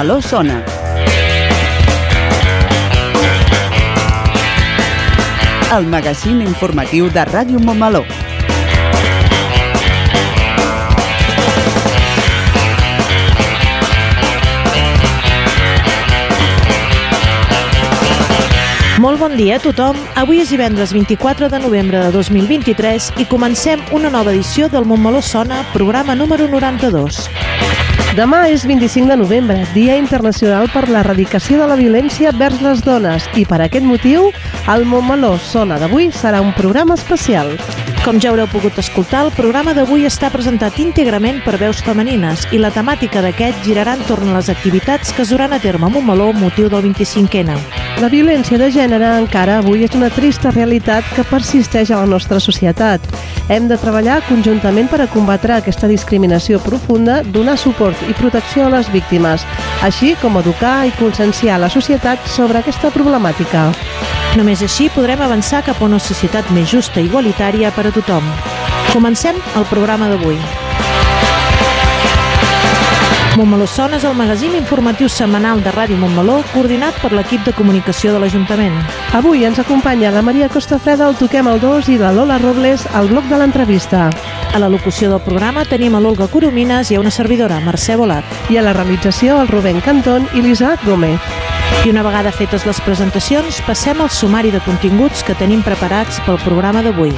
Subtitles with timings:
[0.00, 0.64] Montmeló sona.
[5.76, 8.00] El magazín informatiu de Ràdio Montmeló.
[18.96, 20.00] Molt bon dia a tothom.
[20.16, 25.20] Avui és divendres 24 de novembre de 2023 i comencem una nova edició del Montmeló
[25.20, 27.89] Sona, programa número 92.
[28.10, 33.28] Demà és 25 de novembre, Dia Internacional per l'Erradicació de la Violència vers les Dones
[33.38, 34.32] i per aquest motiu
[34.74, 37.54] el Montmeló Sona d'avui serà un programa especial.
[38.00, 42.58] Com ja haureu pogut escoltar, el programa d'avui està presentat íntegrament per veus femenines i
[42.58, 46.30] la temàtica d'aquest girarà entorn a les activitats que es duran a terme a Montmeló
[46.32, 47.58] motiu del 25N.
[48.00, 52.40] La violència de gènere encara avui és una trista realitat que persisteix a la nostra
[52.40, 53.04] societat.
[53.52, 58.72] Hem de treballar conjuntament per a combatre aquesta discriminació profunda, donar suport i protecció a
[58.78, 59.44] les víctimes,
[59.84, 63.68] així com educar i conscienciar la societat sobre aquesta problemàtica.
[64.38, 68.26] Només així podrem avançar cap a una societat més justa i igualitària per a tothom.
[68.94, 70.38] Comencem el programa d'avui.
[73.36, 78.10] Montmeló Sona és el magazín informatiu setmanal de Ràdio Montmeló coordinat per l'equip de comunicació
[78.12, 78.74] de l'Ajuntament.
[79.14, 83.06] Avui ens acompanya la Maria Costafreda al Toquem el 2 i la Lola Robles al
[83.12, 84.08] bloc de l'entrevista.
[84.52, 88.26] A la locució del programa tenim a l'Olga Coromines i a una servidora, Mercè Volat.
[88.50, 91.22] I a la realització el Rubén Cantón i l'Isaac Gómez.
[91.86, 96.42] I una vegada fetes les presentacions, passem al sumari de continguts que tenim preparats pel
[96.42, 97.14] programa d'avui.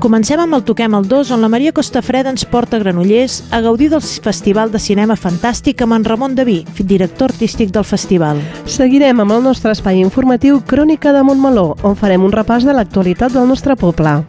[0.00, 3.58] Comencem amb el Toquem el 2, on la Maria Costafreda ens porta a Granollers a
[3.60, 8.40] gaudir del Festival de Cinema Fantàstic amb en Ramon Daví, director artístic del festival.
[8.64, 13.36] Seguirem amb el nostre espai informatiu Crònica de Montmeló, on farem un repàs de l'actualitat
[13.36, 14.22] del nostre poble.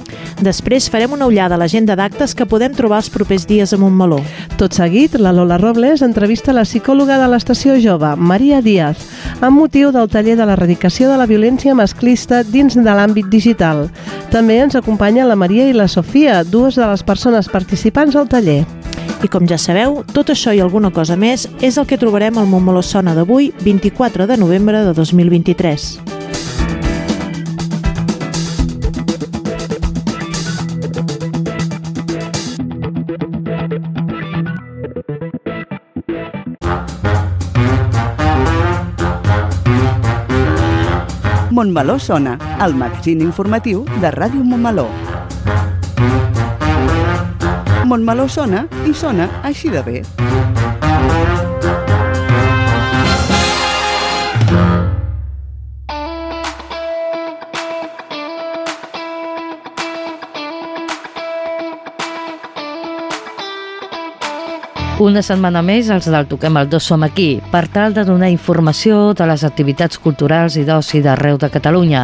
[0.44, 4.20] Després farem una ullada a l'agenda d'actes que podem trobar els propers dies a Montmeló.
[4.60, 9.08] Tot seguit, la Lola Robles entrevista la psicòloga de l'estació jove, Maria Díaz,
[9.40, 13.88] amb motiu del taller de l'erradicació de la violència masclista dins de l'àmbit digital.
[14.32, 18.64] També ens acompanya la Maria i la Sofia, dues de les persones participants al taller.
[19.22, 22.50] I com ja sabeu, tot això i alguna cosa més és el que trobarem al
[22.50, 26.00] Montmeló Sona d'avui, 24 de novembre de 2023.
[41.52, 44.88] Montmeló sona, el magazín informatiu de Ràdio Montmeló.
[47.92, 50.31] Montmeló sona i sona així de bé.
[65.02, 69.16] Una setmana més, els del Toquem el 2 som aquí per tal de donar informació
[69.18, 72.04] de les activitats culturals i d'oci d'arreu de Catalunya.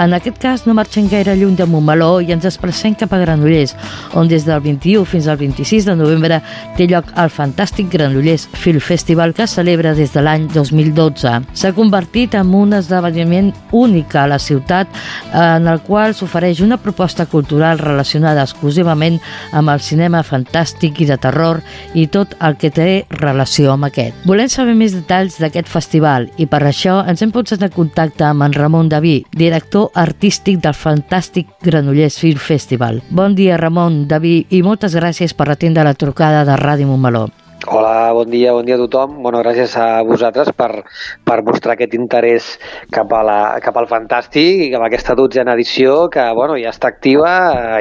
[0.00, 3.74] En aquest cas no marxem gaire lluny de Montmeló i ens desplacem cap a Granollers,
[4.16, 6.38] on des del 21 fins al 26 de novembre
[6.78, 11.34] té lloc el fantàstic Granollers Film Festival que celebra des de l'any 2012.
[11.52, 14.88] S'ha convertit en un esdeveniment únic a la ciutat
[15.34, 19.20] en el qual s'ofereix una proposta cultural relacionada exclusivament
[19.52, 21.60] amb el cinema fantàstic i de terror
[21.92, 24.16] i tot el que té relació amb aquest.
[24.28, 28.46] Volem saber més detalls d'aquest festival i per això ens hem posat en contacte amb
[28.46, 33.02] en Ramon Daví, director artístic del fantàstic Granollers Film Festival.
[33.10, 37.28] Bon dia, Ramon Daví, i moltes gràcies per atendre la trucada de Ràdio Montmeló.
[37.66, 39.18] Hola, bon dia, bon dia a tothom.
[39.20, 40.84] Bueno, gràcies a vosaltres per,
[41.28, 42.46] per mostrar aquest interès
[42.88, 46.72] cap, a la, cap al Fantàstic i cap a aquesta dotzena edició que bueno, ja
[46.72, 47.32] està activa,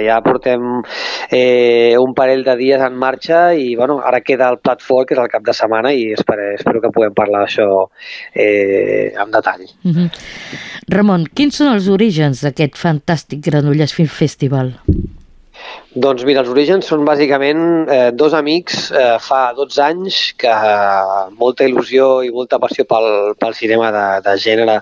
[0.04, 0.82] ja portem
[1.32, 5.16] eh, un parell de dies en marxa i bueno, ara queda el plat fort, que
[5.16, 7.70] és el cap de setmana i espero, espero que puguem parlar d'això
[8.36, 9.64] eh, en detall.
[9.64, 10.10] Uh -huh.
[10.92, 14.76] Ramon, quins són els orígens d'aquest fantàstic Granollers Film Festival?
[16.00, 21.24] Doncs mira, els orígens són bàsicament eh, dos amics eh, fa 12 anys que eh,
[21.36, 24.78] molta il·lusió i molta passió pel, pel cinema de, de gènere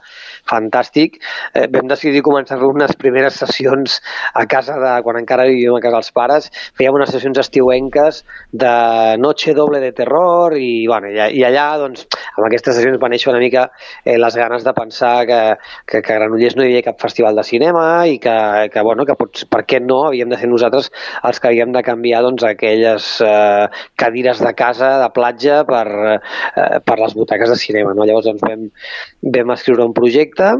[0.51, 1.15] fantàstic.
[1.55, 3.97] Eh, vam decidir començar unes primeres sessions
[4.37, 6.49] a casa de, quan encara vivíem a casa dels pares.
[6.77, 8.21] Fèiem unes sessions estiuenques
[8.51, 8.75] de
[9.23, 12.05] noche doble de terror i, bueno, i, i allà, doncs,
[12.35, 13.65] amb aquestes sessions va néixer una mica
[14.03, 15.41] eh, les ganes de pensar que,
[15.87, 18.37] que, que a Granollers no hi havia cap festival de cinema i que,
[18.75, 20.93] que, bueno, que pots, per què no havíem de ser nosaltres
[21.27, 26.80] els que havíem de canviar doncs, aquelles eh, cadires de casa, de platja, per, eh,
[26.86, 27.94] per les butaques de cinema.
[27.98, 28.07] No?
[28.07, 28.68] Llavors doncs, vam,
[29.38, 30.56] vam escriure un projecte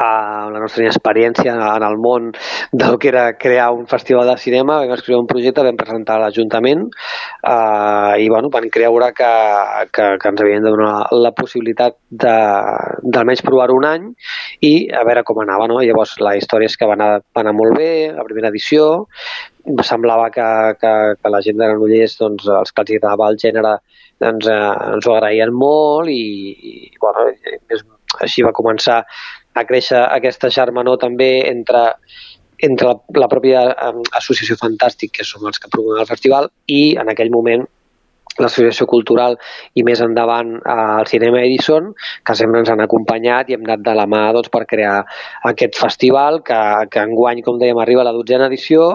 [0.00, 2.30] amb la nostra experiència en el món
[2.72, 6.24] del que era crear un festival de cinema, vam escriure un projecte, vam presentar a
[6.24, 9.32] l'Ajuntament eh, i bueno, van creure que,
[9.92, 14.08] que, que ens havien de donar la possibilitat d'almenys provar un any
[14.66, 15.68] i a veure com anava.
[15.70, 15.80] No?
[15.84, 19.06] Llavors la història és que va anar, va anar molt bé, la primera edició,
[19.84, 20.48] semblava que,
[20.80, 23.76] que, que la gent de Granollers, doncs, els que els agradava el gènere,
[24.20, 26.22] doncs, eh, ens ho agraïen molt i,
[26.72, 27.28] i bueno,
[27.68, 27.84] més,
[28.24, 29.02] així va començar
[29.54, 31.86] a créixer aquesta germanor també entre
[32.60, 33.62] entre la, la pròpia
[34.18, 37.64] associació Fantàstic, que som els que promouen el festival, i en aquell moment
[38.38, 39.36] l'associació cultural
[39.74, 41.90] i més endavant al Cinema Edison,
[42.26, 45.00] que sempre ens han acompanyat i hem anat de la mà doncs, per crear
[45.50, 46.60] aquest festival que,
[46.92, 48.86] que enguany, com dèiem, arriba a la dotzena edició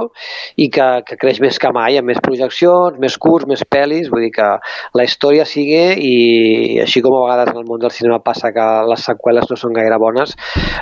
[0.61, 4.25] i que, que creix més que mai, amb més projeccions, més curts, més pel·lis, vull
[4.25, 4.49] dir que
[4.95, 8.65] la història sigue i així com a vegades en el món del cinema passa que
[8.89, 10.35] les seqüeles no són gaire bones,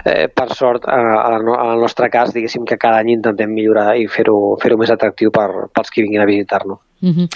[0.06, 4.56] eh, per sort, en el nostre cas, diguéssim que cada any intentem millorar i fer-ho
[4.62, 6.82] fer, més atractiu per, pels que vinguin a visitar-nos.
[7.04, 7.28] Mm -hmm.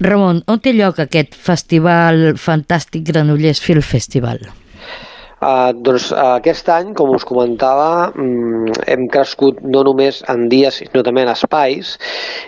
[0.00, 4.38] Ramon, on té lloc aquest festival fantàstic Granollers Film Festival?
[5.42, 10.76] Uh, doncs uh, aquest any, com us comentava, um, hem crescut no només en dies,
[10.78, 11.96] sinó també en espais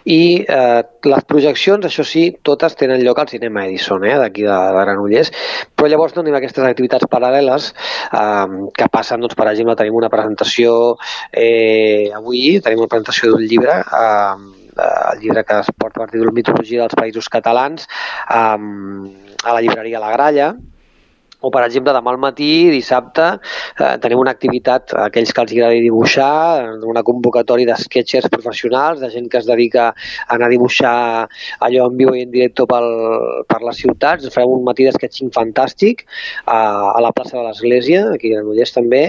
[0.06, 0.78] i uh,
[1.10, 5.32] les projeccions, això sí, totes tenen lloc al Cinema Edison, eh, d'aquí de, de Granollers,
[5.74, 7.72] però llavors tenim aquestes activitats paral·leles
[8.12, 10.94] uh, que passen, doncs, per exemple, tenim una presentació
[11.32, 16.34] eh, avui, tenim una presentació d'un llibre uh, el llibre que es porta per títol
[16.36, 17.88] Mitologia dels Països Catalans,
[18.30, 19.10] um,
[19.44, 20.54] a la llibreria La Gralla,
[21.44, 23.26] o, per exemple, demà al matí, dissabte,
[23.76, 29.10] eh, tenim una activitat, aquells que els agrada dibuixar, una convocatòria de sketchers professionals, de
[29.12, 29.94] gent que es dedica a
[30.38, 30.94] anar a dibuixar
[31.68, 32.88] allò en viu i en directe pel,
[33.50, 34.30] per les ciutats.
[34.32, 36.06] Farem un matí d'sketching fantàstic
[36.46, 36.62] a,
[36.94, 39.04] a la plaça de l'Església, aquí a Granollers també,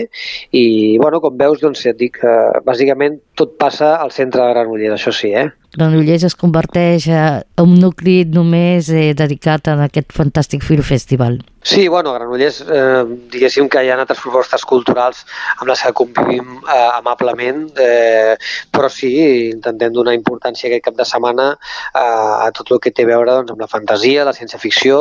[0.51, 0.65] i,
[0.99, 5.13] bueno, com veus, doncs, et dic, eh, bàsicament tot passa al centre de Granollers, això
[5.15, 5.49] sí, eh?
[5.75, 11.41] Granollers es converteix en un nucli només eh, dedicat a aquest fantàstic film festival.
[11.65, 13.03] Sí, bueno, Granollers eh,
[13.33, 15.23] diguéssim que hi ha altres propostes culturals
[15.55, 18.35] amb les que convivim eh, amablement, eh,
[18.69, 19.09] però sí,
[19.49, 22.03] intentem donar importància aquest cap de setmana eh,
[22.45, 24.99] a tot el que té a veure doncs, amb la fantasia, la ciència-ficció,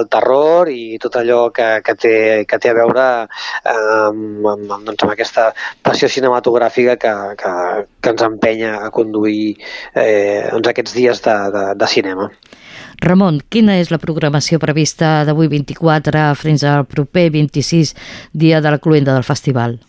[0.00, 2.16] el terror i tot allò que, que, té,
[2.50, 3.78] que té a veure eh,
[4.10, 5.46] amb, amb, doncs, amb aquesta
[5.86, 7.53] passió cinematogràfica que, que,
[8.00, 9.56] que ens empenya a conduir
[9.94, 12.30] eh, doncs aquests dies de, de, de cinema.
[13.04, 17.94] Ramon, quina és la programació prevista d'avui 24 fins al proper 26
[18.32, 19.80] dia de la cluenda del festival?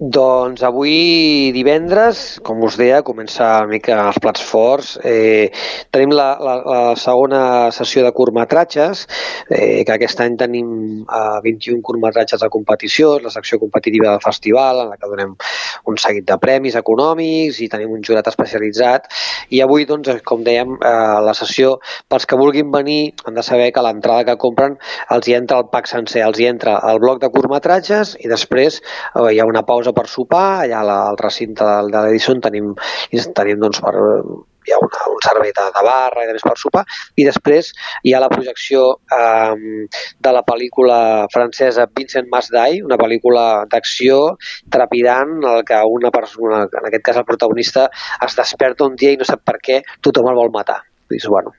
[0.00, 4.94] Doncs avui divendres, com us deia, comença una mica els plats forts.
[5.04, 5.52] Eh,
[5.92, 7.42] tenim la, la, la segona
[7.76, 9.02] sessió de curtmetratges,
[9.52, 10.70] eh, que aquest any tenim
[11.04, 15.34] eh, 21 curtmetratges de competició, la secció competitiva del festival, en la que donem
[15.92, 19.10] un seguit de premis econòmics i tenim un jurat especialitzat.
[19.52, 20.94] I avui, doncs, com dèiem, eh,
[21.28, 21.74] la sessió,
[22.08, 24.78] pels que vulguin venir, han de saber que l'entrada que compren
[25.12, 28.80] els hi entra el pack sencer, els hi entra el bloc de curtmetratges i després
[28.80, 30.80] eh, hi ha una pausa pausa per sopar, allà
[31.10, 32.74] al recinte de, de l'Edison tenim,
[33.34, 33.94] tenim doncs, per,
[34.66, 36.84] hi ha una, un servei de, de barra i de més per sopar,
[37.16, 37.72] i després
[38.04, 39.86] hi ha la projecció eh,
[40.20, 44.36] de la pel·lícula francesa Vincent Masdai, una pel·lícula d'acció
[44.70, 47.88] trepidant, en el que una persona, en aquest cas el protagonista,
[48.26, 51.50] es desperta un dia i no sap per què tothom el vol matar dius, bueno,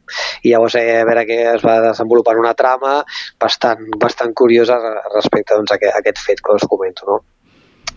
[0.48, 3.02] i llavors eh, a veure que es va desenvolupant una trama
[3.42, 4.80] bastant, bastant curiosa
[5.12, 7.04] respecte doncs, a, aquest, a aquest fet que us comento.
[7.10, 7.20] No?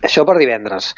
[0.03, 0.91] Això per divendres.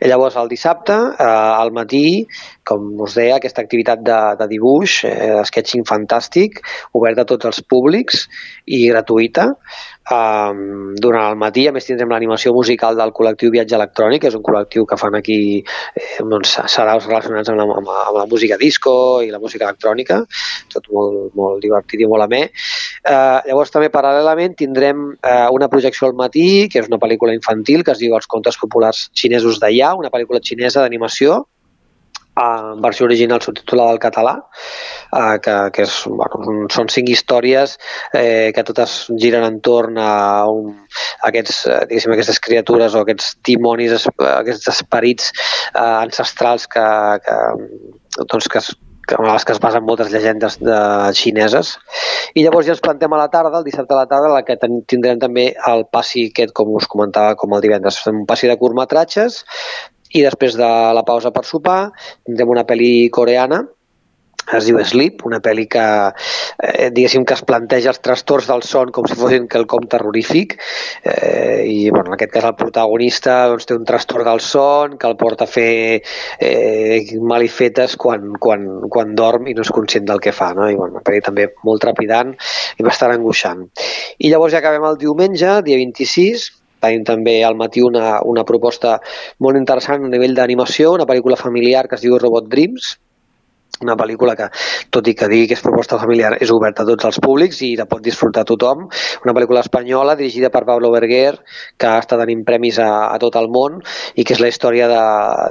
[0.00, 2.26] I llavors, el dissabte, eh, al matí,
[2.68, 6.62] com us deia, aquesta activitat de, de dibuix, eh, sketching fantàstic,
[6.96, 8.24] oberta a tots els públics
[8.64, 9.52] i gratuïta,
[10.04, 14.34] Um, durant el matí, a més, tindrem l'animació musical del col·lectiu Viatge Electrònic, que és
[14.36, 18.26] un col·lectiu que fan aquí eh, doncs, saraus relacionats amb la, amb, la, amb la
[18.28, 18.92] música disco
[19.24, 20.20] i la música electrònica,
[20.74, 22.42] tot molt, molt divertit i molt amè.
[23.00, 27.80] Uh, llavors, també paral·lelament, tindrem uh, una projecció al matí, que és una pel·lícula infantil
[27.80, 31.46] que es diu Els contes populars xinesos Ya, una pel·lícula xinesa d'animació,
[32.36, 34.34] en versió original subtitulada al català,
[35.12, 37.76] eh, que, que és, bueno, són cinc històries
[38.12, 40.72] eh, que totes giren entorn a, un,
[41.22, 46.88] a aquests, eh, aquestes criatures o aquests dimonis, aquests esperits eh, ancestrals que,
[47.24, 47.38] que,
[48.24, 48.66] doncs, que
[49.04, 50.78] que, en les que es basen moltes llegendes de
[51.16, 51.74] xineses.
[52.34, 54.56] I llavors ja ens plantem a la tarda, el dissabte a la tarda, la que
[54.88, 58.00] tindrem també el passi aquest, com us comentava, com el divendres.
[58.10, 59.42] Un passi de curtmetratges
[60.14, 61.80] i després de la pausa per sopar
[62.26, 63.64] tindrem una pel·li coreana
[64.52, 68.90] es diu Sleep, una pel·li que eh, diguéssim que es planteja els trastorns del son
[68.94, 73.76] com si fossin quelcom terrorífic eh, i bueno, en aquest cas el protagonista doncs, té
[73.76, 76.02] un trastorn del son que el porta a fer
[76.38, 80.68] eh, malifetes quan, quan, quan dorm i no és conscient del que fa no?
[80.68, 82.34] i bueno, una pel·li també molt trepidant
[82.78, 83.64] i bastant angoixant
[84.18, 86.50] i llavors ja acabem el diumenge, dia 26
[86.84, 88.98] Tenim també al matí una, una proposta
[89.46, 92.94] molt interessant a nivell d'animació, una pel·lícula familiar que es diu Robot Dreams,
[93.82, 94.48] una pel·lícula que,
[94.94, 97.74] tot i que digui que és proposta familiar, és oberta a tots els públics i
[97.78, 98.86] la pot disfrutar tothom.
[99.24, 101.34] Una pel·lícula espanyola dirigida per Pablo Berguer,
[101.78, 103.80] que estat tenint premis a, a tot el món
[104.14, 104.88] i que és la història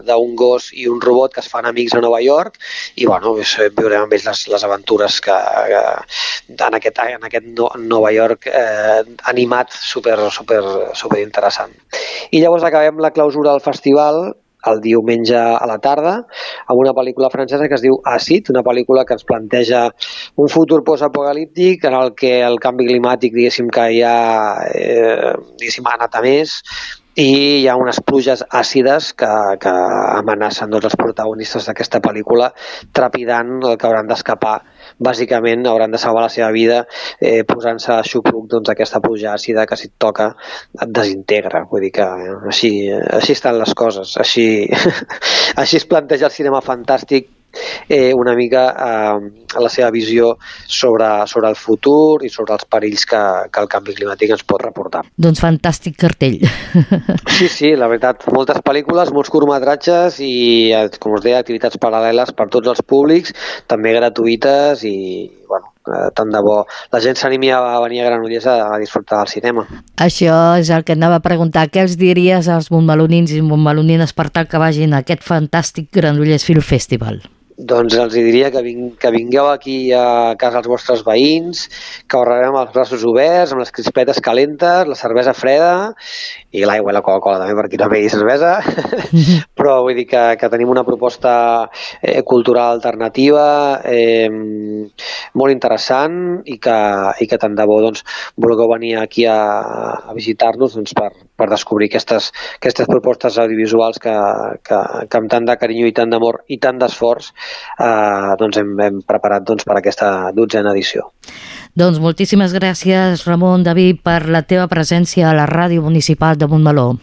[0.07, 2.59] d'un gos i un robot que es fan amics a Nova York
[2.95, 5.37] i bueno, és, viurem amb ells les, les aventures que,
[5.73, 9.01] que en aquest, en aquest no, Nova York eh,
[9.31, 10.61] animat super, super,
[10.97, 11.73] super interessant.
[12.31, 14.33] I llavors acabem la clausura del festival
[14.71, 16.15] el diumenge a la tarda
[16.67, 19.85] amb una pel·lícula francesa que es diu Acid, una pel·lícula que ens planteja
[20.35, 24.17] un futur postapocalíptic en el que el canvi climàtic, diguéssim, que ja
[24.73, 26.59] eh, ha anat a més
[27.13, 29.29] i hi ha unes pluges àcides que,
[29.61, 29.73] que
[30.17, 32.49] amenacen tots els protagonistes d'aquesta pel·lícula
[32.91, 34.55] trepidant el que hauran d'escapar
[34.99, 36.83] bàsicament hauran de salvar la seva vida
[37.19, 40.31] eh, posant-se a xupluc doncs, aquesta pluja àcida que si et toca
[40.79, 41.65] et desintegra.
[41.69, 44.17] Vull dir que eh, així, així estan les coses.
[44.21, 44.47] Així,
[45.61, 47.29] així es planteja el cinema fantàstic
[47.87, 53.05] eh, una mica eh, la seva visió sobre, sobre el futur i sobre els perills
[53.09, 55.03] que, que el canvi climàtic ens pot reportar.
[55.17, 56.41] Doncs fantàstic cartell.
[57.33, 60.69] Sí, sí, la veritat, moltes pel·lícules, molts curtmetratges i,
[61.01, 63.33] com us deia, activitats paral·leles per tots els públics,
[63.67, 64.93] també gratuïtes i,
[65.49, 66.59] bueno, eh, tant de bo
[66.93, 69.65] la gent s'animi a venir a Granollers a, a disfrutar del cinema.
[70.05, 71.67] Això és el que anava a preguntar.
[71.73, 76.45] Què els diries als montmelonins i montmelonines per tal que vagin a aquest fantàstic Granollers
[76.47, 77.23] Film Festival?
[77.63, 81.65] Doncs els diria que, ving, que vingueu aquí a casa els vostres veïns,
[82.07, 85.93] que ahorrarem els braços oberts, amb les crispetes calentes, la cervesa freda
[86.51, 88.55] i l'aigua i la Coca-Cola també per qui no begui cervesa.
[89.57, 91.35] Però vull dir que, que tenim una proposta
[92.01, 93.45] eh, cultural alternativa
[93.87, 94.27] eh,
[95.39, 96.79] molt interessant i que,
[97.23, 98.03] i que tant de bo doncs,
[98.35, 99.39] vulgueu venir aquí a,
[100.09, 101.11] a visitar-nos doncs, per,
[101.43, 102.31] per descobrir aquestes,
[102.61, 104.13] aquestes propostes audiovisuals que,
[104.63, 108.71] que, que amb tant de carinyo i tant d'amor i tant d'esforç eh, doncs hem,
[108.87, 111.09] hem preparat doncs, per aquesta dotzena edició.
[111.75, 116.93] Doncs moltíssimes gràcies, Ramon David, per la teva presència a la Ràdio Municipal de Montmeló.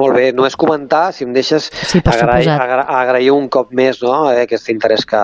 [0.00, 4.14] Molt bé, només comentar, si em deixes, sí, agrair, agra, agrair un cop més no,
[4.30, 5.20] eh, aquest interès que,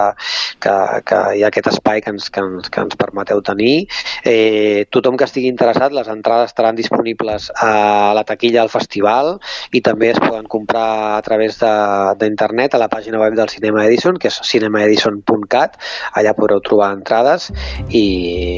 [0.60, 0.74] que,
[1.08, 3.86] que hi ha aquest espai que ens, que ens, que ens permeteu tenir.
[4.26, 9.36] Eh, tothom que estigui interessat, les entrades estaran disponibles a la taquilla del festival
[9.72, 14.20] i també es poden comprar a través d'internet a la pàgina web del Cinema Edison,
[14.20, 15.80] que és cinemaedison.cat,
[16.20, 17.48] allà podreu trobar entrades
[17.88, 18.04] i,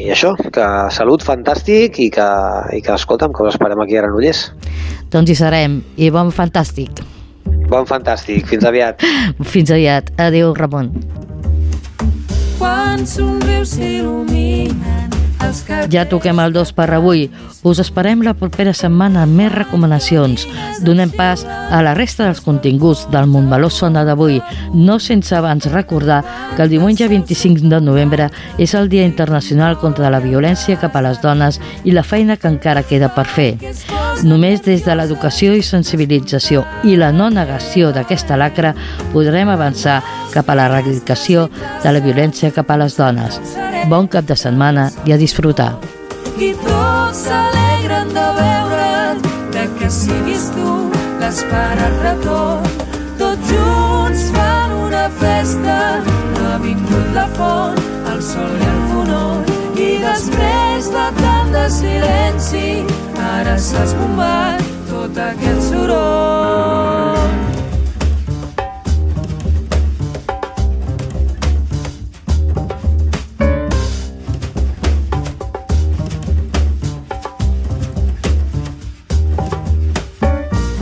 [0.08, 2.28] i això, que salut fantàstic i que,
[2.74, 4.48] i que escolta'm, que us esperem aquí a Granollers.
[5.08, 7.02] Doncs hi serem, i bon fantàstic.
[7.68, 9.04] Bon fantàstic, fins aviat.
[9.52, 10.12] fins aviat.
[10.20, 10.92] Adéu, Ramon.
[12.58, 14.98] Quan somrius s'il·luminen
[15.90, 17.28] ja toquem el dos per avui.
[17.66, 20.44] Us esperem la propera setmana amb més recomanacions.
[20.84, 24.40] Donem pas a la resta dels continguts del Montmeló Sona d'avui,
[24.74, 26.22] no sense abans recordar
[26.56, 31.04] que el diumenge 25 de novembre és el Dia Internacional contra la Violència cap a
[31.04, 33.52] les dones i la feina que encara queda per fer.
[34.26, 38.72] Només des de l'educació i sensibilització i la no negació d'aquesta lacra
[39.12, 40.00] podrem avançar
[40.32, 41.46] cap a l'erradicació
[41.84, 43.38] de la violència cap a les dones.
[43.86, 45.70] Bon cap de setmana i a disfrutar.
[46.38, 49.22] I tots s'alegren de veure't,
[49.54, 50.74] de que siguis tu
[51.22, 52.66] l'esperat retorn.
[53.22, 55.78] Tots junts fan una festa,
[56.42, 57.78] ha vingut la font,
[58.14, 58.77] el sol i el
[60.18, 62.68] Després de tant de silenci,
[63.22, 67.36] ara s'ha esbombat tot aquest soroll.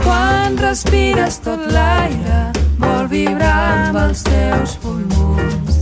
[0.01, 2.41] Quan respires tot l'aire,
[2.81, 5.73] vol vibrar amb els teus pulmons.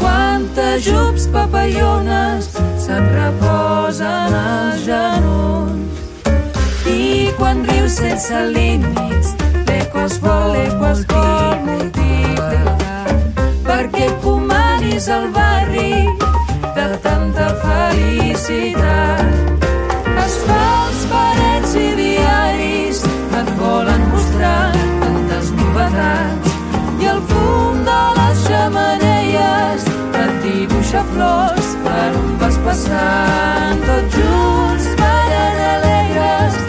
[0.00, 2.35] Quanta jups papallones
[8.18, 9.34] sense límits,
[9.68, 13.08] l'ecos vol, l'ecos vol multiplicar.
[13.66, 15.92] Perquè comanis el barri
[16.76, 19.24] de tanta felicitat.
[20.24, 23.02] Asfalts, parets i diaris
[23.40, 26.56] et volen mostrar tantes novetats
[27.02, 29.90] i el fum de les xamanelles
[30.22, 36.65] et dibuixa flors per on vas passant tots junts per alegres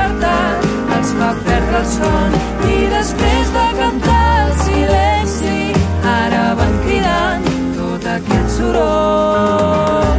[0.00, 0.60] despertar
[0.96, 2.32] ens fa perdre el son
[2.72, 5.58] i després de cantar el silenci
[6.12, 10.18] ara van cridant tot aquest soroll.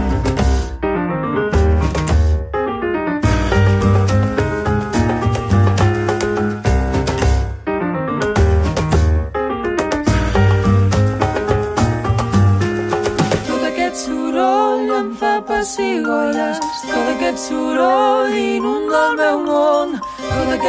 [13.49, 18.10] Tot aquest soroll em fa pessigolles, tot aquest soroll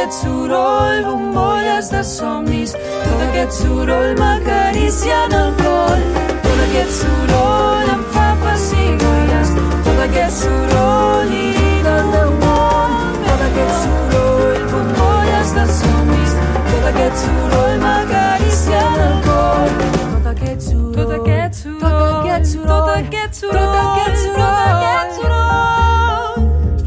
[0.05, 5.99] que su rol, bombollas de somnis, tot aquest soroll m'acaricia en el cor.
[6.43, 9.53] Tot aquest soroll em fa pessigolles,
[9.85, 11.53] tot aquest soroll i
[11.87, 12.91] del teu món.
[13.27, 16.35] Tot aquest soroll, bombolles de somnis,
[16.71, 19.67] tot aquest soroll m'acaricia en el cor.
[20.03, 23.35] Tot aquest soroll, tot aquest soroll, tot aquest soroll, tot aquest
[24.25, 25.53] soroll, tot aquest soroll,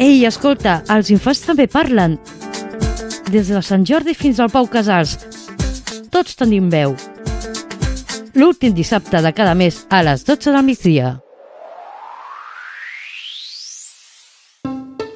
[0.00, 2.16] Ei, escolta, els infants també parlen.
[3.30, 5.12] Des de Sant Jordi fins al Pau Casals.
[6.10, 6.96] Tots tenim veu.
[8.34, 11.10] L'últim dissabte de cada mes a les 12 del migdia.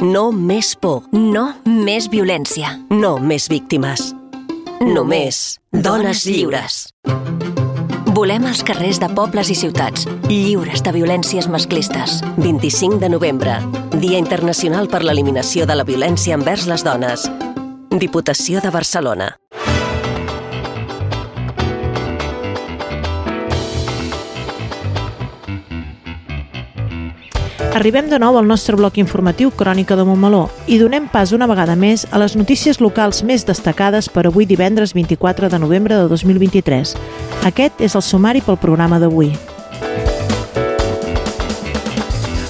[0.04, 1.08] No més por.
[1.10, 2.76] No més violència.
[2.90, 4.12] No més víctimes.
[4.84, 6.84] Només dones lliures.
[8.14, 12.20] Volem els carrers de pobles i ciutats, lliures de violències masclistes.
[12.36, 13.56] 25 de novembre,
[13.98, 17.26] Dia Internacional per l'Eliminació de la Violència envers les Dones.
[17.98, 19.28] Diputació de Barcelona.
[27.74, 31.74] Arribem de nou al nostre bloc informatiu Crònica de Montmeló i donem pas una vegada
[31.74, 36.94] més a les notícies locals més destacades per avui divendres 24 de novembre de 2023.
[37.46, 39.34] Aquest és el sumari pel programa d'avui.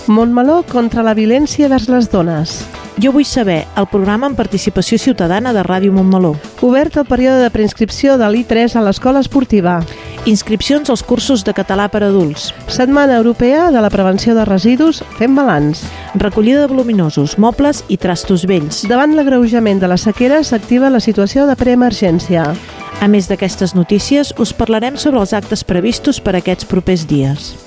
[0.09, 2.74] Montmeló contra la violència vers les dones.
[2.97, 6.37] Jo vull saber el programa en participació ciutadana de Ràdio Montmeló.
[6.63, 9.81] Obert el període de preinscripció de l'I3 a l'escola esportiva.
[10.31, 12.53] Inscripcions als cursos de català per adults.
[12.71, 15.83] Setmana Europea de la Prevenció de Residus fent balanç.
[16.15, 18.85] Recollida de voluminosos, mobles i trastos vells.
[18.89, 22.47] Davant l'agreujament de la sequera s'activa la situació de preemergència.
[23.03, 27.64] A més d'aquestes notícies, us parlarem sobre els actes previstos per aquests propers dies.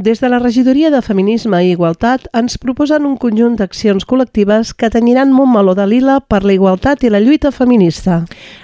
[0.00, 4.88] Des de la Regidoria de Feminisme i Igualtat ens proposen un conjunt d'accions col·lectives que
[4.88, 8.22] tenyiran Montmeló de Lila per la igualtat i la lluita feminista.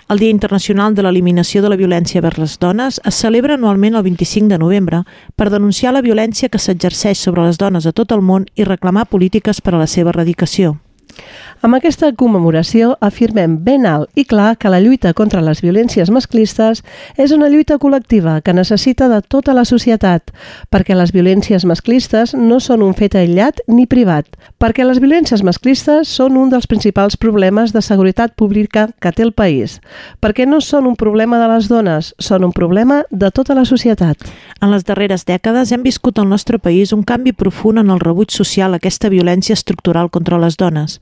[0.09, 4.07] El Dia Internacional de l'Eliminació de la Violència vers les Dones es celebra anualment el
[4.09, 5.03] 25 de novembre
[5.37, 9.05] per denunciar la violència que s'exerceix sobre les dones a tot el món i reclamar
[9.13, 10.79] polítiques per a la seva erradicació.
[11.65, 16.83] Amb aquesta commemoració afirmem ben alt i clar que la lluita contra les violències masclistes
[17.17, 20.31] és una lluita col·lectiva que necessita de tota la societat,
[20.71, 24.29] perquè les violències masclistes no són un fet aïllat ni privat,
[24.61, 29.33] perquè les violències masclistes són un dels principals problemes de seguretat pública que té el
[29.33, 29.81] país,
[30.21, 34.23] perquè no són un problema de les dones, són un problema de tota la societat.
[34.61, 38.31] En les darreres dècades hem viscut al nostre país un canvi profund en el rebuig
[38.31, 41.01] social a aquesta violència estructural contra les dones.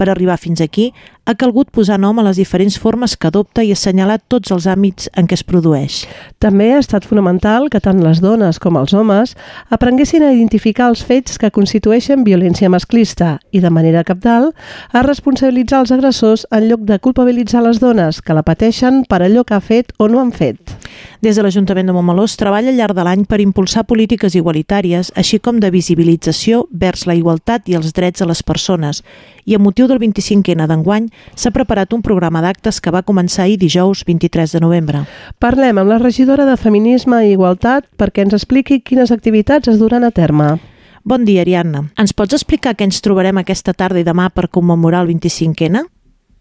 [0.00, 0.94] Per arribar fins aquí,
[1.28, 5.10] ha calgut posar nom a les diferents formes que adopta i assenyalar tots els àmbits
[5.12, 5.98] en què es produeix.
[6.40, 9.36] També ha estat fonamental que tant les dones com els homes
[9.68, 14.56] aprenguessin a identificar els fets que constitueixen violència masclista i, de manera capdalt,
[14.96, 19.44] a responsabilitzar els agressors en lloc de culpabilitzar les dones que la pateixen per allò
[19.44, 20.80] que ha fet o no han fet.
[21.20, 25.12] Des de l'Ajuntament de Montmeló es treballa al llarg de l'any per impulsar polítiques igualitàries,
[25.20, 29.04] així com de visibilització vers la igualtat i els drets de les persones,
[29.44, 33.58] i a motiu del 25N d'enguany s'ha preparat un programa d'actes que va començar ahir
[33.58, 35.04] dijous 23 de novembre.
[35.42, 40.06] Parlem amb la regidora de Feminisme i Igualtat perquè ens expliqui quines activitats es duran
[40.06, 40.54] a terme.
[41.02, 41.86] Bon dia, Ariadna.
[41.98, 45.86] Ens pots explicar què ens trobarem aquesta tarda i demà per commemorar el 25N?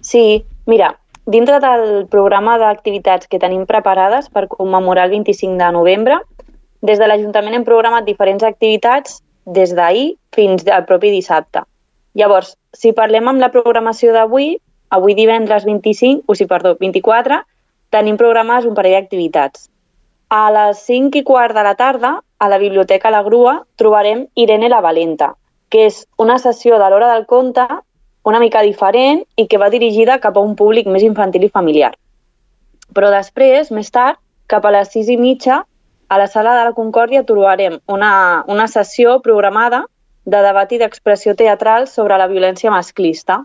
[0.04, 0.94] Sí, mira,
[1.26, 6.20] dintre del programa d'activitats que tenim preparades per commemorar el 25 de novembre,
[6.82, 11.64] des de l'Ajuntament hem programat diferents activitats des d'ahir fins al propi dissabte.
[12.18, 14.56] Llavors, si parlem amb la programació d'avui,
[14.90, 17.44] avui divendres 25, o sí, perdó, 24,
[17.94, 19.68] tenim programades un parell d'activitats.
[20.30, 24.70] A les 5 i quart de la tarda, a la Biblioteca La Grua, trobarem Irene
[24.70, 25.34] la Valenta,
[25.70, 27.68] que és una sessió de l'hora del conte
[28.30, 31.94] una mica diferent i que va dirigida cap a un públic més infantil i familiar.
[32.94, 34.20] Però després, més tard,
[34.50, 35.64] cap a les 6 i mitja,
[36.10, 39.84] a la sala de la Concòrdia trobarem una, una sessió programada
[40.26, 43.44] de debat i d'expressió teatral sobre la violència masclista,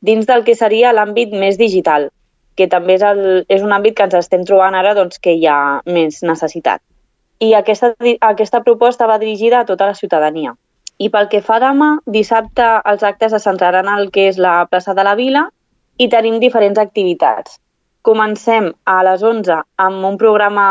[0.00, 2.10] dins del que seria l'àmbit més digital,
[2.56, 5.46] que també és, el, és un àmbit que ens estem trobant ara doncs, que hi
[5.48, 6.82] ha més necessitat.
[7.42, 10.54] I aquesta, aquesta proposta va dirigida a tota la ciutadania.
[10.98, 14.62] I pel que fa demà, dissabte els actes se centraran en el que és la
[14.70, 15.48] plaça de la Vila
[15.98, 17.58] i tenim diferents activitats.
[18.06, 20.66] Comencem a les 11 amb un programa,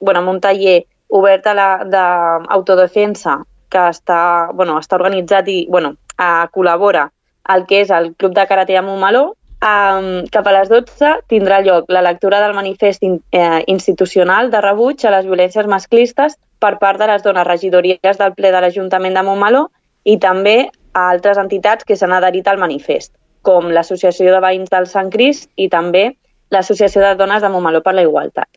[0.00, 3.40] bueno, amb un taller obert a la d'autodefensa
[3.70, 4.20] que està,
[4.54, 7.08] bueno, està organitzat i bueno, a, col·labora
[7.54, 9.32] el que és el Club de Karate de Montmeló.
[9.58, 14.60] Um, cap a les 12 tindrà lloc la lectura del manifest in, eh, institucional de
[14.62, 19.18] rebuig a les violències masclistes per part de les dones regidories del ple de l'Ajuntament
[19.18, 19.64] de Montmeló
[20.04, 24.86] i també a altres entitats que s'han adherit al manifest, com l'Associació de Veïns del
[24.86, 26.12] Sant Crist i també
[26.54, 28.48] l'Associació de Dones de Montmeló per la Igualtat.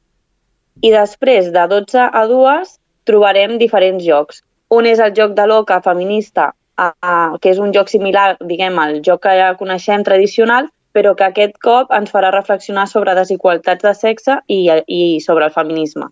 [0.81, 2.77] I després, de 12 a 2,
[3.09, 4.41] trobarem diferents jocs.
[4.71, 8.77] Un és el joc de l'oca feminista, a, a, que és un joc similar, diguem,
[8.79, 13.83] al joc que ja coneixem tradicional, però que aquest cop ens farà reflexionar sobre desigualtats
[13.83, 16.07] de sexe i, i sobre el feminisme.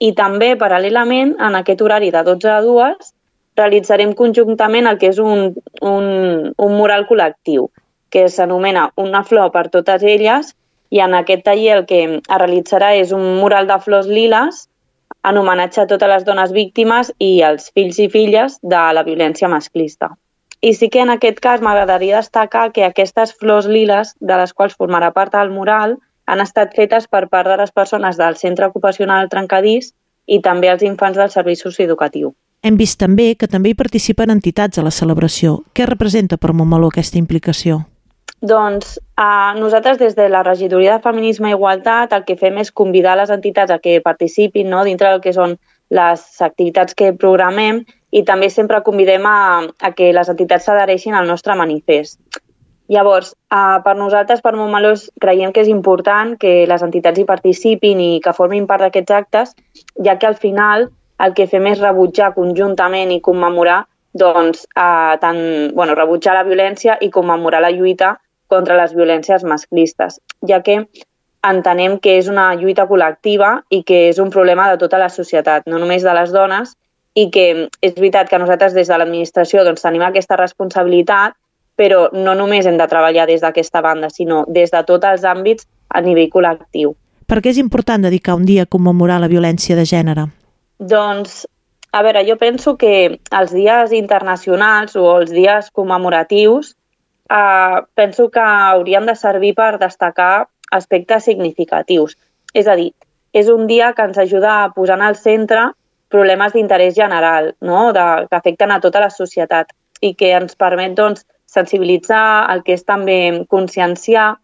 [0.00, 3.10] I també, paral·lelament, en aquest horari de 12 a 2,
[3.60, 5.50] realitzarem conjuntament el que és un,
[5.82, 6.06] un,
[6.54, 7.68] un mural col·lectiu,
[8.10, 10.54] que s'anomena Una flor per totes elles,
[10.90, 14.66] i en aquest taller el que es realitzarà és un mural de flors liles
[15.24, 19.48] en homenatge a totes les dones víctimes i els fills i filles de la violència
[19.48, 20.10] masclista.
[20.60, 24.76] I sí que en aquest cas m'agradaria destacar que aquestes flors liles, de les quals
[24.76, 29.30] formarà part el mural, han estat fetes per part de les persones del Centre Ocupacional
[29.32, 29.94] Trencadís
[30.26, 32.34] i també els infants del Servei Socioeducatiu.
[32.62, 35.62] Hem vist també que també hi participen entitats a la celebració.
[35.72, 37.80] Què representa per Montmeló aquesta implicació?
[38.40, 42.70] Doncs eh, nosaltres des de la Regidoria de Feminisme i Igualtat el que fem és
[42.72, 45.58] convidar les entitats a que participin no, dintre del que són
[45.90, 51.28] les activitats que programem i també sempre convidem a, a que les entitats s'adhereixin al
[51.28, 52.16] nostre manifest.
[52.88, 58.00] Llavors, eh, per nosaltres, per Montmeló, creiem que és important que les entitats hi participin
[58.00, 59.52] i que formin part d'aquests actes,
[60.00, 60.88] ja que al final
[61.20, 63.84] el que fem és rebutjar conjuntament i commemorar
[64.16, 65.44] doncs, eh, tant,
[65.76, 68.16] bueno, rebutjar la violència i commemorar la lluita
[68.50, 70.82] contra les violències masclistes, ja que
[71.46, 75.66] entenem que és una lluita col·lectiva i que és un problema de tota la societat,
[75.66, 76.74] no només de les dones,
[77.14, 77.46] i que
[77.82, 81.34] és veritat que nosaltres des de l'administració doncs, tenim aquesta responsabilitat,
[81.80, 85.66] però no només hem de treballar des d'aquesta banda, sinó des de tots els àmbits
[85.88, 86.92] a nivell col·lectiu.
[87.26, 90.26] Per què és important dedicar un dia a commemorar la violència de gènere?
[90.78, 91.46] Doncs,
[91.92, 96.74] a veure, jo penso que els dies internacionals o els dies commemoratius
[97.30, 102.16] eh, penso que haurien de servir per destacar aspectes significatius.
[102.54, 102.92] És a dir,
[103.32, 105.70] és un dia que ens ajuda a posar en el centre
[106.10, 107.92] problemes d'interès general no?
[107.94, 109.70] de, que afecten a tota la societat
[110.02, 114.36] i que ens permet doncs, sensibilitzar, el que és també conscienciar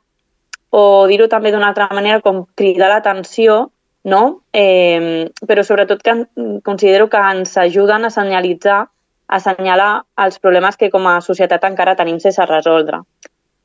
[0.71, 3.71] o dir-ho també d'una altra manera com cridar l'atenció,
[4.05, 4.43] no?
[4.53, 6.17] eh, però sobretot que
[6.67, 8.85] considero que ens ajuden a senyalitzar
[9.27, 13.03] assenyalar els problemes que com a societat encara tenim sense resoldre.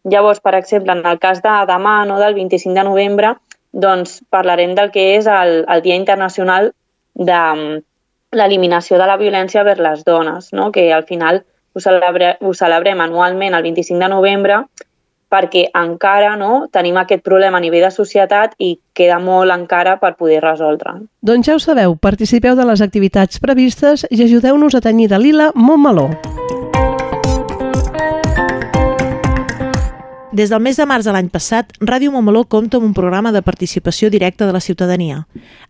[0.03, 3.35] Llavors, per exemple, en el cas de demà, no, del 25 de novembre,
[3.71, 6.71] doncs parlarem del que és el, el Dia Internacional
[7.13, 7.81] de mm,
[8.35, 10.71] l'eliminació de la violència vers les dones, no?
[10.71, 11.43] que al final
[11.73, 14.63] ho, celebre, ho celebrem anualment el 25 de novembre
[15.31, 20.15] perquè encara no, tenim aquest problema a nivell de societat i queda molt encara per
[20.19, 20.97] poder resoldre.
[21.21, 25.51] Doncs ja ho sabeu, participeu de les activitats previstes i ajudeu-nos a tenir de lila
[25.55, 26.09] Montmeló.
[30.31, 33.41] Des del mes de març de l'any passat, Ràdio Montmeló compta amb un programa de
[33.43, 35.25] participació directa de la ciutadania.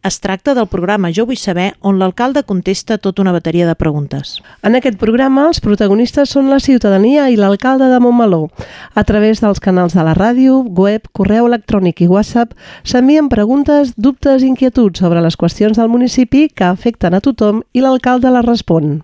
[0.06, 4.36] Es tracta del programa Jo vull saber, on l'alcalde contesta tota una bateria de preguntes.
[4.62, 8.52] En aquest programa, els protagonistes són la ciutadania i l'alcalde de Montmeló.
[8.94, 14.46] A través dels canals de la ràdio, web, correu electrònic i WhatsApp, s'envien preguntes, dubtes
[14.46, 19.02] i inquietuds sobre les qüestions del municipi que afecten a tothom i l'alcalde les respon.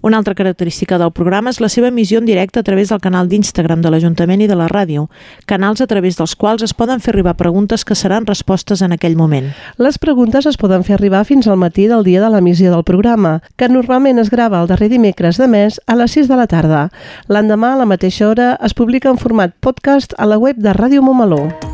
[0.00, 3.28] Una altra característica del programa és la seva emissió en directe a través del canal
[3.28, 5.08] d'Instagram de l'Ajuntament i de la ràdio,
[5.46, 9.16] canals a través dels quals es poden fer arribar preguntes que seran respostes en aquell
[9.16, 9.50] moment.
[9.76, 13.40] Les preguntes es poden fer arribar fins al matí del dia de l'emissió del programa,
[13.56, 16.88] que normalment es grava el darrer dimecres de mes a les 6 de la tarda.
[17.28, 21.02] L'endemà, a la mateixa hora, es publica en format podcast a la web de Ràdio
[21.02, 21.67] Montmeló.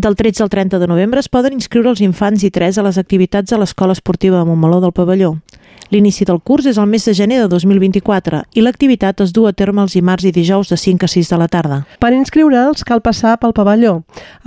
[0.00, 2.96] Del 13 al 30 de novembre es poden inscriure els infants i 3 a les
[2.96, 5.34] activitats a l'Escola Esportiva de Montmeló del Pavelló.
[5.92, 9.52] L'inici del curs és el mes de gener de 2024 i l'activitat es du a
[9.52, 11.82] terme els dimarts i dijous de 5 a 6 de la tarda.
[12.00, 13.98] Per inscriure'ls cal passar pel pavelló.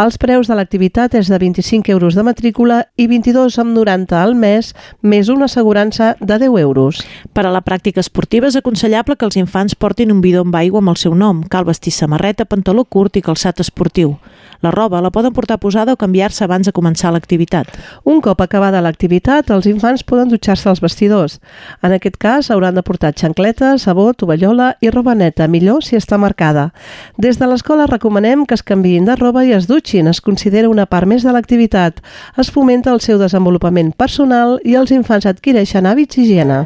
[0.01, 5.29] Els preus de l'activitat és de 25 euros de matrícula i 22,90 al mes, més
[5.29, 7.03] una assegurança de 10 euros.
[7.29, 10.81] Per a la pràctica esportiva és aconsellable que els infants portin un bidó amb aigua
[10.81, 14.17] amb el seu nom, cal vestir samarreta, pantaló curt i calçat esportiu.
[14.63, 17.67] La roba la poden portar posada o canviar-se abans de començar l'activitat.
[18.07, 21.41] Un cop acabada l'activitat, els infants poden dutxar-se als vestidors.
[21.83, 26.17] En aquest cas, hauran de portar xancletes, sabó, tovallola i roba neta, millor si està
[26.17, 26.69] marcada.
[27.17, 30.87] Des de l'escola recomanem que es canviïn de roba i es dutxin, es considera una
[30.87, 31.99] part més de l'activitat.
[32.39, 36.63] Es fomenta el seu desenvolupament personal i els infants adquireixen hàbits d'higiene.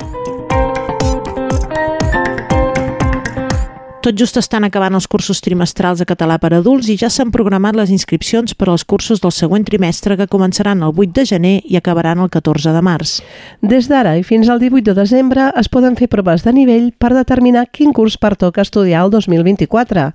[3.98, 7.76] Tot just estan acabant els cursos trimestrals de català per adults i ja s'han programat
[7.76, 11.80] les inscripcions per als cursos del següent trimestre que començaran el 8 de gener i
[11.80, 13.18] acabaran el 14 de març.
[13.66, 17.16] Des d'ara i fins al 18 de desembre es poden fer proves de nivell per
[17.18, 20.12] determinar quin curs pertoca estudiar el 2024.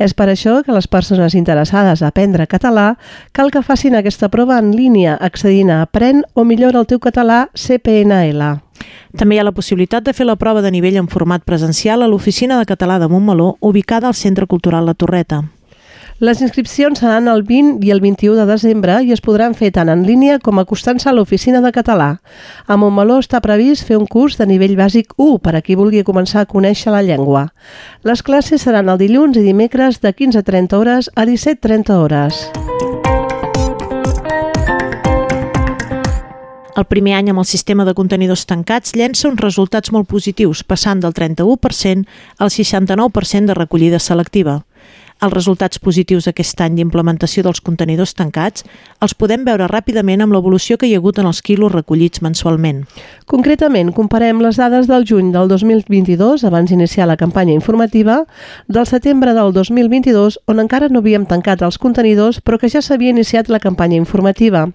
[0.00, 2.94] És per això que les persones interessades a aprendre català
[3.36, 7.50] cal que facin aquesta prova en línia accedint a Aprèn o millora el teu català
[7.52, 8.65] CPNL.
[9.16, 12.08] També hi ha la possibilitat de fer la prova de nivell en format presencial a
[12.08, 15.44] l'Oficina de Català de Montmeló, ubicada al Centre Cultural La Torreta.
[16.18, 19.90] Les inscripcions seran el 20 i el 21 de desembre i es podran fer tant
[19.92, 22.06] en línia com acostant-se a l'oficina de català.
[22.64, 26.06] A Montmeló està previst fer un curs de nivell bàsic 1 per a qui vulgui
[26.08, 27.50] començar a conèixer la llengua.
[28.00, 32.75] Les classes seran el dilluns i dimecres de 15.30 hores a 17.30 hores.
[36.76, 41.00] El primer any amb el sistema de contenidors tancats llença uns resultats molt positius, passant
[41.00, 42.04] del 31%
[42.36, 44.58] al 69% de recollida selectiva.
[45.16, 48.66] Els resultats positius d'aquest any d'implementació dels contenidors tancats
[49.00, 52.82] els podem veure ràpidament amb l'evolució que hi ha hagut en els quilos recollits mensualment.
[53.24, 58.18] Concretament, comparem les dades del juny del 2022, abans d'iniciar la campanya informativa,
[58.68, 63.16] del setembre del 2022, on encara no havíem tancat els contenidors, però que ja s'havia
[63.16, 64.66] iniciat la campanya informativa,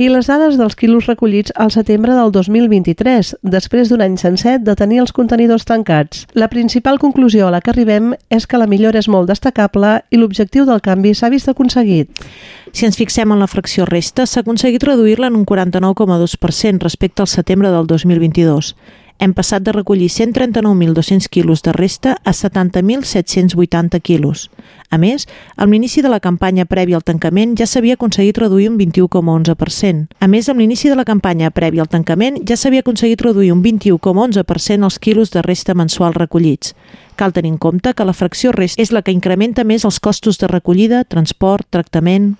[0.00, 4.74] i les dades dels quilos recollits al setembre del 2023, després d'un any sencer de
[4.74, 6.24] tenir els contenidors tancats.
[6.32, 10.20] La principal conclusió a la que arribem és que la millora és molt destacable i
[10.20, 12.24] l'objectiu del canvi s'ha vist aconseguit.
[12.72, 17.28] Si ens fixem en la fracció resta, s'ha aconseguit reduir-la en un 49,2% respecte al
[17.28, 18.74] setembre del 2022.
[19.22, 24.48] Hem passat de recollir 139.200 quilos de resta a 70.780 quilos.
[24.90, 28.80] A més, amb l'inici de la campanya prèvia al tancament ja s'havia aconseguit reduir un
[28.80, 30.08] 21,11%.
[30.18, 33.62] A més, amb l'inici de la campanya prèvia al tancament ja s'havia aconseguit reduir un
[33.62, 36.74] 21,11% els quilos de resta mensual recollits.
[37.22, 40.40] Cal tenir en compte que la fracció resta és la que incrementa més els costos
[40.42, 42.32] de recollida, transport, tractament,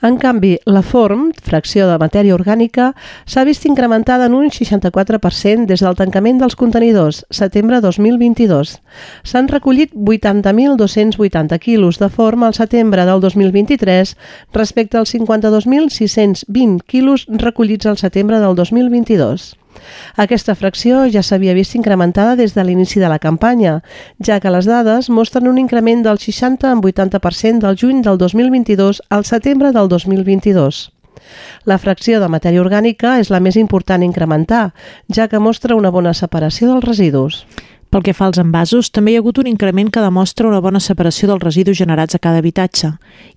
[0.00, 2.90] en canvi, la FORM, fracció de matèria orgànica,
[3.28, 8.78] s'ha vist incrementada en un 64% des del tancament dels contenidors, setembre 2022.
[9.20, 14.16] S'han recollit 80.280 quilos de form al setembre del 2023
[14.56, 19.56] respecte als 52.620 quilos recollits al setembre del 2022.
[20.16, 23.82] Aquesta fracció ja s'havia vist incrementada des de l'inici de la campanya,
[24.18, 29.02] ja que les dades mostren un increment del 60 en 80% del juny del 2022
[29.10, 30.90] al setembre del 2022.
[31.64, 34.72] La fracció de matèria orgànica és la més important a incrementar,
[35.12, 37.46] ja que mostra una bona separació dels residus.
[37.96, 40.82] Pel que fa als envasos, també hi ha hagut un increment que demostra una bona
[40.84, 42.90] separació dels residus generats a cada habitatge.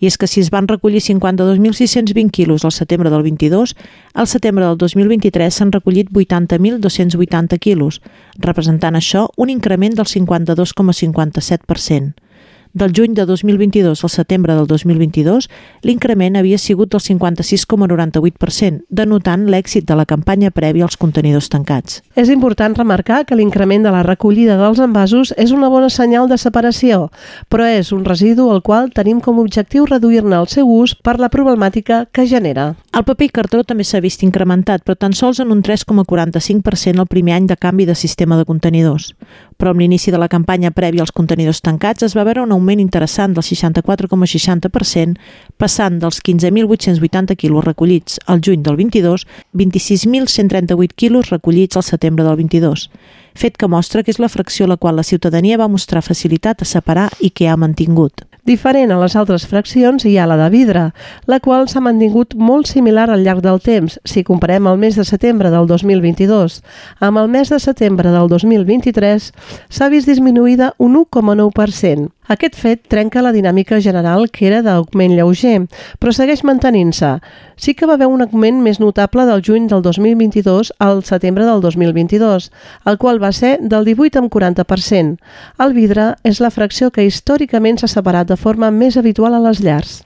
[0.04, 3.72] I és que si es van recollir 52.620 quilos al setembre del 22,
[4.20, 8.02] al setembre del 2023 s'han recollit 80.280 quilos,
[8.36, 12.29] representant això un increment del 52,57%.
[12.72, 15.50] Del juny de 2022 al setembre del 2022,
[15.82, 22.04] l'increment havia sigut del 56,98%, denotant l'èxit de la campanya prèvia als contenidors tancats.
[22.14, 26.38] És important remarcar que l'increment de la recollida dels envasos és una bona senyal de
[26.38, 27.10] separació,
[27.50, 31.18] però és un residu al qual tenim com a objectiu reduir-ne el seu ús per
[31.18, 32.76] la problemàtica que genera.
[32.94, 37.10] El paper i cartró també s'ha vist incrementat, però tan sols en un 3,45% el
[37.10, 39.16] primer any de canvi de sistema de contenidors.
[39.58, 42.84] Però amb l'inici de la campanya prèvia als contenidors tancats es va veure un augment
[42.84, 45.18] interessant del 64,60%,
[45.58, 49.26] passant dels 15.880 quilos recollits al juny del 22,
[49.58, 52.90] 26.138 quilos recollits al setembre del 22,
[53.34, 56.62] fet que mostra que és la fracció a la qual la ciutadania va mostrar facilitat
[56.62, 58.29] a separar i que ha mantingut.
[58.50, 60.88] Diferent a les altres fraccions hi ha la de vidre,
[61.30, 65.06] la qual s'ha mantingut molt similar al llarg del temps, si comparem el mes de
[65.06, 66.58] setembre del 2022.
[66.98, 69.34] Amb el mes de setembre del 2023
[69.70, 72.10] s'ha vist disminuïda un 1,9%.
[72.30, 75.64] Aquest fet trenca la dinàmica general que era d'augment lleuger,
[75.98, 77.16] però segueix mantenint-se.
[77.58, 81.62] Sí que va haver un augment més notable del juny del 2022 al setembre del
[81.62, 82.52] 2022,
[82.86, 85.18] el qual va ser del 18,40%.
[85.58, 89.60] El vidre és la fracció que històricament s'ha separat de forma més habitual a les
[89.66, 90.00] llars.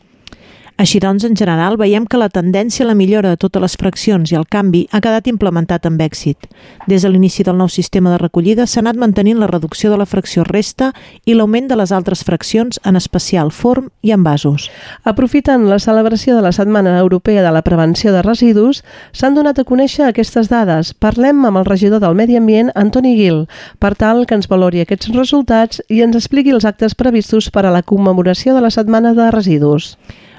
[0.73, 4.31] Així doncs, en general, veiem que la tendència a la millora de totes les fraccions
[4.31, 6.47] i el canvi ha quedat implementat amb èxit.
[6.89, 10.07] Des de l'inici del nou sistema de recollida s'ha anat mantenint la reducció de la
[10.09, 10.89] fracció resta
[11.29, 14.71] i l'augment de les altres fraccions, en especial form i envasos.
[15.05, 18.81] Aprofitant la celebració de la Setmana Europea de la Prevenció de Residus,
[19.13, 20.95] s'han donat a conèixer aquestes dades.
[20.97, 23.45] Parlem amb el regidor del Medi Ambient, Antoni Gil,
[23.77, 27.71] per tal que ens valori aquests resultats i ens expliqui els actes previstos per a
[27.77, 29.93] la commemoració de la Setmana de Residus.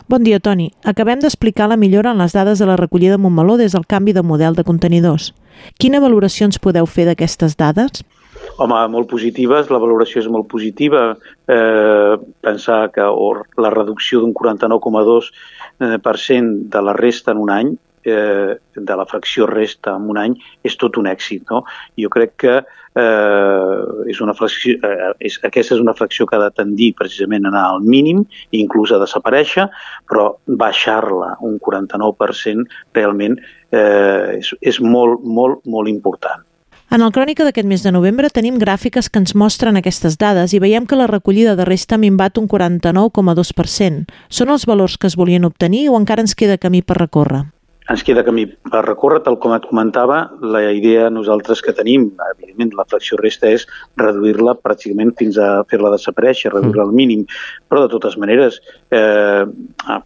[0.06, 0.68] Bon dia, Toni.
[0.84, 4.12] Acabem d'explicar la millora en les dades de la recollida de Montmeló des del canvi
[4.12, 5.32] de model de contenidors.
[5.80, 8.04] Quina valoració ens podeu fer d'aquestes dades?
[8.60, 11.16] Home, molt positives, la valoració és molt positiva.
[11.48, 17.72] Eh, pensar que or, la reducció d'un 49,2% de la resta en un any,
[18.04, 21.48] eh, de la fracció resta en un any, és tot un èxit.
[21.48, 21.64] No?
[21.96, 22.60] Jo crec que
[22.94, 27.46] eh, és una fracció, eh, és, aquesta és una fracció que ha de tendir precisament
[27.46, 29.68] a anar al mínim, inclús a desaparèixer,
[30.10, 33.38] però baixar-la un 49% realment
[33.70, 36.44] eh, és, és molt, molt, molt important.
[36.94, 40.60] En el crònica d'aquest mes de novembre tenim gràfiques que ens mostren aquestes dades i
[40.62, 44.04] veiem que la recollida de resta ha minvat un 49,2%.
[44.28, 47.46] Són els valors que es volien obtenir o encara ens queda camí per recórrer?
[47.90, 52.72] Ens queda camí per recórrer, tal com et comentava, la idea nosaltres que tenim, evidentment
[52.78, 53.66] la fracció resta és
[54.00, 57.26] reduir-la pràcticament fins a fer-la desaparèixer, reduir-la al mínim,
[57.68, 59.44] però de totes maneres, eh,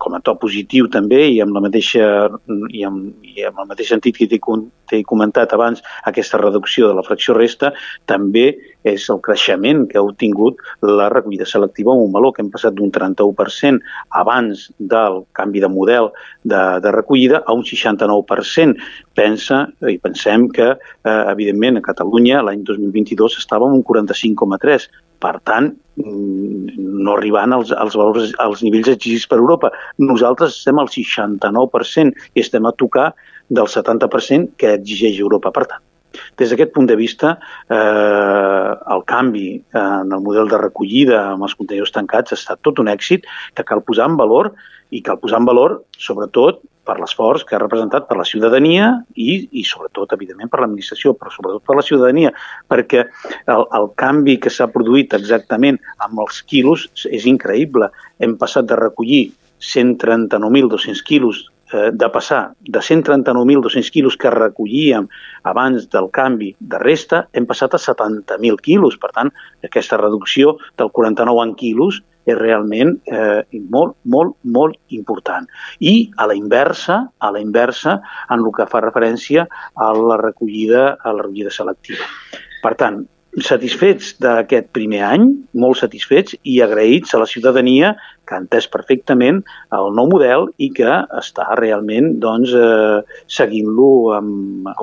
[0.02, 2.08] com a to positiu també, i amb, la mateixa,
[2.74, 4.26] i amb, i amb el mateix sentit que
[4.88, 7.72] t'he comentat abans, aquesta reducció de la fracció resta,
[8.10, 8.50] també
[8.88, 12.92] és el creixement que ha obtingut la recollida selectiva a Montmeló, que hem passat d'un
[12.94, 13.82] 31%
[14.20, 16.12] abans del canvi de model
[16.44, 18.78] de, de recollida a un 69%.
[19.18, 25.04] Pensa i pensem que, eh, evidentment, a Catalunya l'any 2022 estàvem un 45,3%.
[25.18, 29.72] Per tant, mm, no arribant als, als valors, als nivells exigits per Europa.
[29.98, 33.08] Nosaltres estem al 69% i estem a tocar
[33.48, 35.52] del 70% que exigeix Europa.
[35.54, 35.84] Per tant,
[36.38, 37.36] des d'aquest punt de vista,
[37.68, 42.78] eh, el canvi en el model de recollida amb els contenidors tancats ha estat tot
[42.78, 44.52] un èxit que cal posar en valor
[44.90, 49.34] i cal posar en valor, sobretot, per l'esforç que ha representat per la ciutadania i,
[49.60, 52.32] i sobretot, evidentment, per l'administració, però sobretot per la ciutadania,
[52.72, 57.90] perquè el, el canvi que s'ha produït exactament amb els quilos és increïble.
[58.24, 59.26] Hem passat de recollir
[59.60, 65.08] 139.200 quilos de passar de 139.200 quilos que recollíem
[65.44, 68.96] abans del canvi de resta, hem passat a 70.000 quilos.
[68.96, 69.32] Per tant,
[69.64, 75.48] aquesta reducció del 49 en quilos és realment eh, molt, molt, molt important.
[75.80, 80.90] I a la inversa, a la inversa, en el que fa referència a la recollida,
[80.98, 82.04] a la recollida selectiva.
[82.62, 83.00] Per tant,
[83.44, 87.92] satisfets d'aquest primer any, molt satisfets i agraïts a la ciutadania
[88.26, 89.42] que ha entès perfectament
[89.74, 90.88] el nou model i que
[91.18, 93.90] està realment doncs, eh, seguint-lo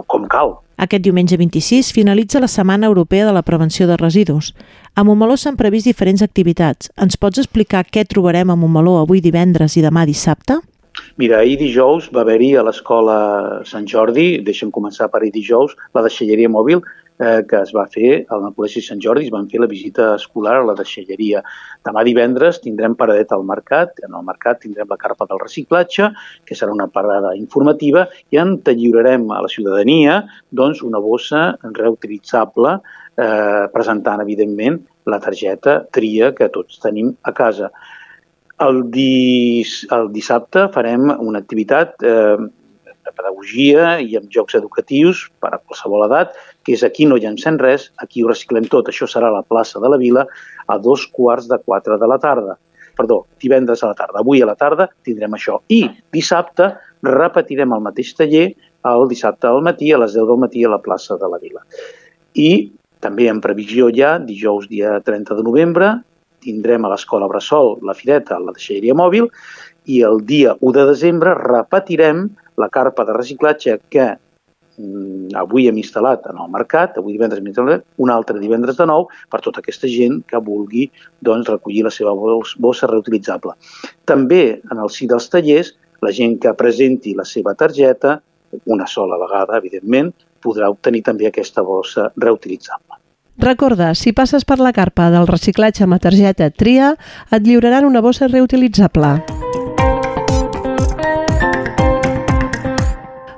[0.08, 0.60] com cal.
[0.78, 4.54] Aquest diumenge 26 finalitza la Setmana Europea de la Prevenció de Residus.
[4.96, 6.92] A Montmeló s'han previst diferents activitats.
[7.00, 10.60] Ens pots explicar què trobarem a Montmeló avui divendres i demà dissabte?
[11.18, 13.18] Mira, ahir dijous va haver-hi a l'Escola
[13.68, 16.84] Sant Jordi, deixa'm començar per ahir dijous, la deixalleria mòbil,
[17.20, 20.58] eh, que es va fer al Col·legi Sant Jordi, es van fer la visita escolar
[20.60, 21.42] a la deixalleria.
[21.86, 26.12] Demà divendres tindrem paradet al mercat, en el mercat tindrem la carpa del reciclatge,
[26.46, 32.80] que serà una parada informativa, i en lliurarem a la ciutadania doncs, una bossa reutilitzable
[33.18, 37.72] eh, presentant, evidentment, la targeta tria que tots tenim a casa.
[38.64, 42.38] El, dis, el dissabte farem una activitat eh,
[43.06, 46.36] de pedagogia i amb jocs educatius per a qualsevol edat,
[46.66, 48.90] que és aquí no llancem res, aquí ho reciclem tot.
[48.90, 50.26] Això serà a la plaça de la Vila
[50.68, 52.58] a dos quarts de quatre de la tarda.
[52.96, 54.22] Perdó, divendres a la tarda.
[54.24, 55.60] Avui a la tarda tindrem això.
[55.70, 55.84] I
[56.16, 56.72] dissabte
[57.06, 58.48] repetirem el mateix taller
[58.86, 61.64] el dissabte al matí a les 10 del matí a la plaça de la Vila.
[62.38, 65.92] I també en previsió ja, dijous dia 30 de novembre,
[66.46, 69.30] tindrem a l'Escola Bressol la fireta, la deixalleria mòbil,
[69.90, 72.28] i el dia 1 de desembre repetirem
[72.58, 74.06] la carpa de reciclatge que
[74.78, 78.88] mm, avui hem instal·lat en el mercat, avui divendres hem instal·lat, un altre divendres de
[78.90, 80.90] nou per tota aquesta gent que vulgui
[81.22, 83.56] doncs, recollir la seva bossa reutilitzable.
[84.06, 88.20] També en el si dels tallers, la gent que presenti la seva targeta,
[88.66, 93.02] una sola vegada, evidentment, podrà obtenir també aquesta bossa reutilitzable.
[93.38, 96.94] Recorda, si passes per la carpa del reciclatge amb la targeta TRIA,
[97.36, 99.35] et lliuraran una bossa reutilitzable.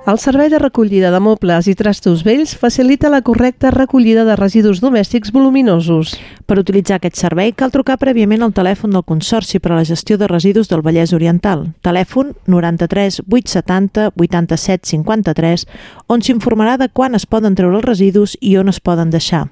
[0.07, 4.79] El servei de recollida de mobles i trastos vells facilita la correcta recollida de residus
[4.79, 6.13] domèstics voluminosos.
[6.47, 10.15] Per utilitzar aquest servei cal trucar prèviament al telèfon del Consorci per a la gestió
[10.15, 15.67] de residus del Vallès Oriental, telèfon 93 870 87 53,
[16.07, 19.49] on s'informarà de quan es poden treure els residus i on es poden deixar.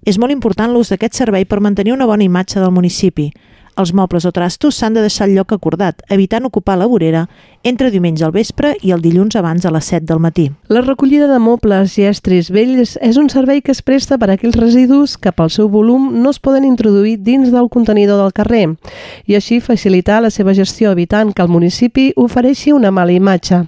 [0.00, 3.34] És molt important l'ús d'aquest servei per mantenir una bona imatge del municipi.
[3.80, 7.22] Els mobles o trastos s'han de deixar al lloc acordat, evitant ocupar la vorera
[7.64, 10.50] entre diumenge al vespre i el dilluns abans a les 7 del matí.
[10.68, 14.36] La recollida de mobles i estris vells és un servei que es presta per a
[14.36, 18.66] aquells residus que pel seu volum no es poden introduir dins del contenidor del carrer
[19.24, 23.64] i així facilitar la seva gestió evitant que el municipi ofereixi una mala imatge.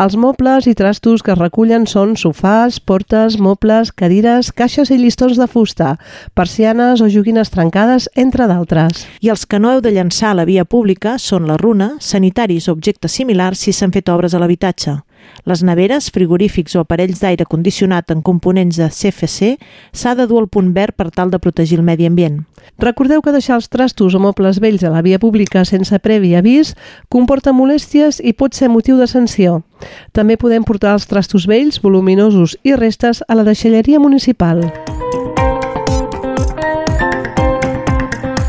[0.00, 5.38] Els mobles i trastos que es recullen són sofàs, portes, mobles, cadires, caixes i llistons
[5.40, 5.94] de fusta,
[6.34, 9.06] persianes o joguines trencades, entre d'altres.
[9.20, 12.68] I els que no heu de llançar a la via pública són la runa, sanitaris
[12.68, 14.98] o objectes similars si s'han fet obres a l'habitatge.
[15.44, 19.54] Les neveres, frigorífics o aparells d'aire condicionat en components de CFC
[19.92, 22.42] s'ha de dur al punt verd per tal de protegir el medi ambient.
[22.80, 26.74] Recordeu que deixar els trastos o mobles vells a la via pública sense previ avís
[27.12, 29.60] comporta molèsties i pot ser motiu de sanció.
[30.12, 34.64] També podem portar els trastos vells, voluminosos i restes a la deixalleria municipal.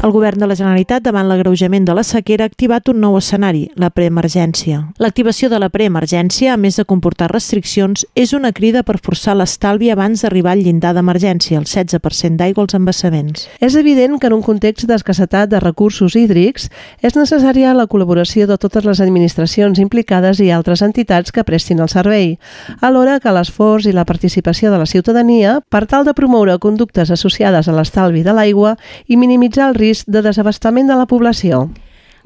[0.06, 3.64] El govern de la Generalitat, davant l'agreujament de la sequera, ha activat un nou escenari,
[3.82, 4.84] la preemergència.
[5.02, 9.90] L'activació de la preemergència, a més de comportar restriccions, és una crida per forçar l'estalvi
[9.90, 13.48] abans d'arribar al llindar d'emergència, el 16% d'aigua als embassaments.
[13.58, 16.70] És evident que en un context d'escassetat de recursos hídrics
[17.02, 21.90] és necessària la col·laboració de totes les administracions implicades i altres entitats que prestin el
[21.90, 22.38] servei,
[22.78, 27.66] alhora que l'esforç i la participació de la ciutadania per tal de promoure conductes associades
[27.66, 28.78] a l'estalvi de l'aigua
[29.10, 31.70] i minimitzar el risc risc de desabastament de la població.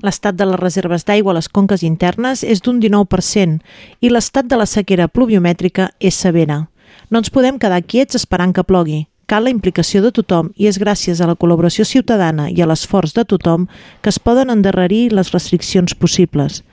[0.02, 3.60] L'estat de les reserves d'aigua a les conques internes és d'un 19%
[4.02, 6.66] i l'estat de la sequera pluviomètrica és severa.
[7.12, 9.06] No ens podem quedar quiets esperant que plogui.
[9.30, 13.14] Cal la implicació de tothom i és gràcies a la col·laboració ciutadana i a l'esforç
[13.14, 13.68] de tothom
[14.02, 16.64] que es poden endarrerir les restriccions possibles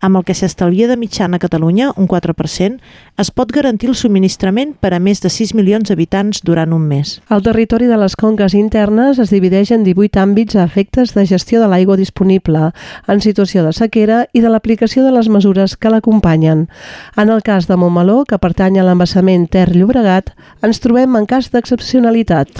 [0.00, 2.80] amb el que s'estalvia de mitjana a Catalunya, un 4%,
[3.18, 7.16] es pot garantir el subministrament per a més de 6 milions d'habitants durant un mes.
[7.30, 11.60] El territori de les conques internes es divideix en 18 àmbits a efectes de gestió
[11.62, 12.72] de l'aigua disponible,
[13.06, 16.66] en situació de sequera i de l'aplicació de les mesures que l'acompanyen.
[17.16, 21.50] En el cas de Montmeló, que pertany a l'embassament Ter Llobregat, ens trobem en cas
[21.54, 22.52] d'excepcionalitat.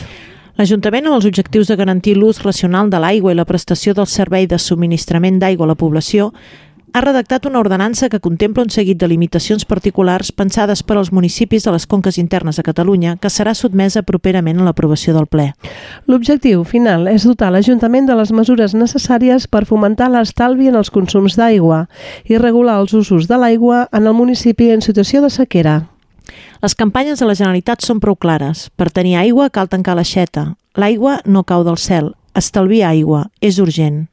[0.57, 4.47] L'Ajuntament, amb els objectius de garantir l'ús racional de l'aigua i la prestació del servei
[4.49, 6.31] de subministrament d'aigua a la població,
[6.97, 11.67] ha redactat una ordenança que contempla un seguit de limitacions particulars pensades per als municipis
[11.67, 15.51] de les conques internes de Catalunya que serà sotmesa properament a l'aprovació del ple.
[16.09, 21.37] L'objectiu final és dotar l'Ajuntament de les mesures necessàries per fomentar l'estalvi en els consums
[21.37, 21.85] d'aigua
[22.25, 25.77] i regular els usos de l'aigua en el municipi en situació de sequera.
[26.65, 28.71] Les campanyes de la Generalitat són prou clares.
[28.73, 30.55] Per tenir aigua cal tancar l'aixeta.
[30.73, 32.15] L'aigua no cau del cel.
[32.33, 33.27] Estalviar aigua.
[33.45, 34.07] És urgent.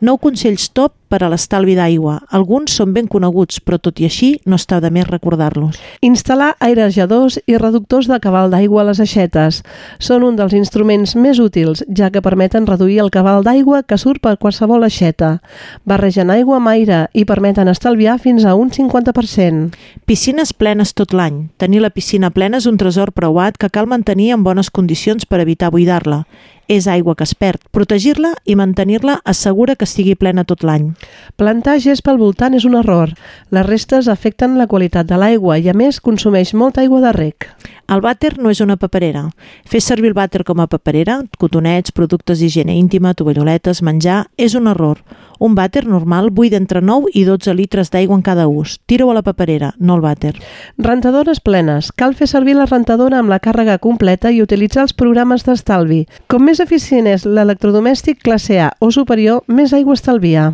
[0.00, 2.18] Nou consells top per a l'estalvi d'aigua.
[2.34, 5.78] Alguns són ben coneguts, però tot i així no està de més recordar-los.
[6.04, 9.62] Instal·lar airejadors i reductors de cabal d'aigua a les aixetes.
[9.98, 14.22] Són un dels instruments més útils, ja que permeten reduir el cabal d'aigua que surt
[14.24, 15.38] per qualsevol aixeta.
[15.84, 19.70] Barregen aigua amb aire i permeten estalviar fins a un 50%.
[20.06, 21.46] Piscines plenes tot l'any.
[21.56, 25.40] Tenir la piscina plena és un tresor preuat que cal mantenir en bones condicions per
[25.44, 26.24] evitar buidar-la
[26.68, 27.62] és aigua que es perd.
[27.70, 30.94] Protegir-la i mantenir-la assegura que estigui plena tot l'any.
[31.36, 33.10] Plantar gespa al voltant és un error.
[33.52, 37.48] Les restes afecten la qualitat de l'aigua i, a més, consumeix molta aigua de rec.
[37.92, 39.26] El vàter no és una paperera.
[39.68, 44.66] Fer servir el vàter com a paperera, cotonets, productes d'higiene íntima, tovalloletes, menjar, és un
[44.72, 45.04] error.
[45.38, 48.78] Un vàter normal buida entre 9 i 12 litres d'aigua en cada ús.
[48.86, 50.34] Tira-ho a la paperera, no al vàter.
[50.78, 51.92] Rentadores plenes.
[51.92, 56.06] Cal fer servir la rentadora amb la càrrega completa i utilitzar els programes d'estalvi.
[56.26, 60.52] Com més eficient és l'electrodomèstic classe A o superior, més aigua estalvia.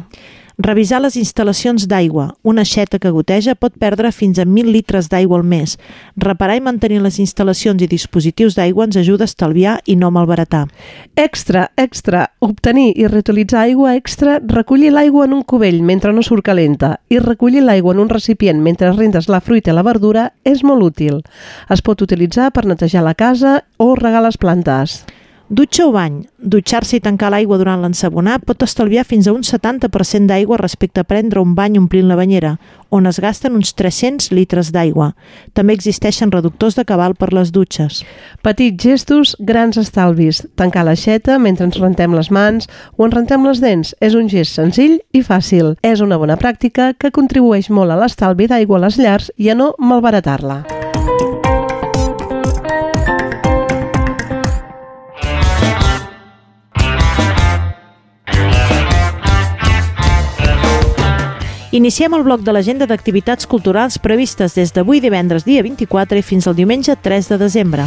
[0.58, 2.26] Revisar les instal·lacions d'aigua.
[2.44, 5.78] Una aixeta que goteja pot perdre fins a 1.000 litres d'aigua al mes.
[6.16, 10.66] Reparar i mantenir les instal·lacions i dispositius d'aigua ens ajuda a estalviar i no malbaratar.
[11.16, 12.26] Extra, extra.
[12.44, 17.18] Obtenir i reutilitzar aigua extra, recollir l'aigua en un cubell mentre no surt calenta i
[17.18, 21.22] recollir l'aigua en un recipient mentre rentes la fruita i la verdura és molt útil.
[21.72, 25.00] Es pot utilitzar per netejar la casa o regar les plantes.
[25.52, 26.22] Dutxa o bany.
[26.40, 31.04] Dutxar-se i tancar l'aigua durant l'ensabonar pot estalviar fins a un 70% d'aigua respecte a
[31.04, 32.54] prendre un bany omplint la banyera,
[32.88, 35.10] on es gasten uns 300 litres d'aigua.
[35.52, 38.00] També existeixen reductors de cabal per les dutxes.
[38.40, 40.40] Petits gestos, grans estalvis.
[40.56, 44.56] Tancar l'aixeta mentre ens rentem les mans o ens rentem les dents és un gest
[44.56, 45.74] senzill i fàcil.
[45.84, 49.58] És una bona pràctica que contribueix molt a l'estalvi d'aigua a les llars i a
[49.58, 50.81] no malbaratar-la.
[61.72, 66.44] Iniciem el bloc de l'agenda d'activitats culturals previstes des d'avui divendres dia 24 i fins
[66.44, 67.86] al diumenge 3 de desembre.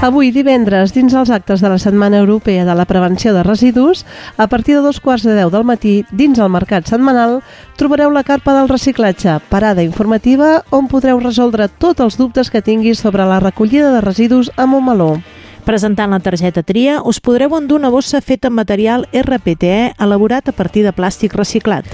[0.00, 4.06] Avui, divendres, dins els actes de la Setmana Europea de la Prevenció de Residus,
[4.38, 7.40] a partir de dos quarts de deu del matí, dins el mercat setmanal,
[7.76, 13.02] trobareu la carpa del reciclatge, parada informativa on podreu resoldre tots els dubtes que tinguis
[13.02, 15.16] sobre la recollida de residus a Montmeló.
[15.64, 20.56] Presentant la targeta Tria, us podreu endur una bossa feta amb material RPTE elaborat a
[20.56, 21.86] partir de plàstic reciclat.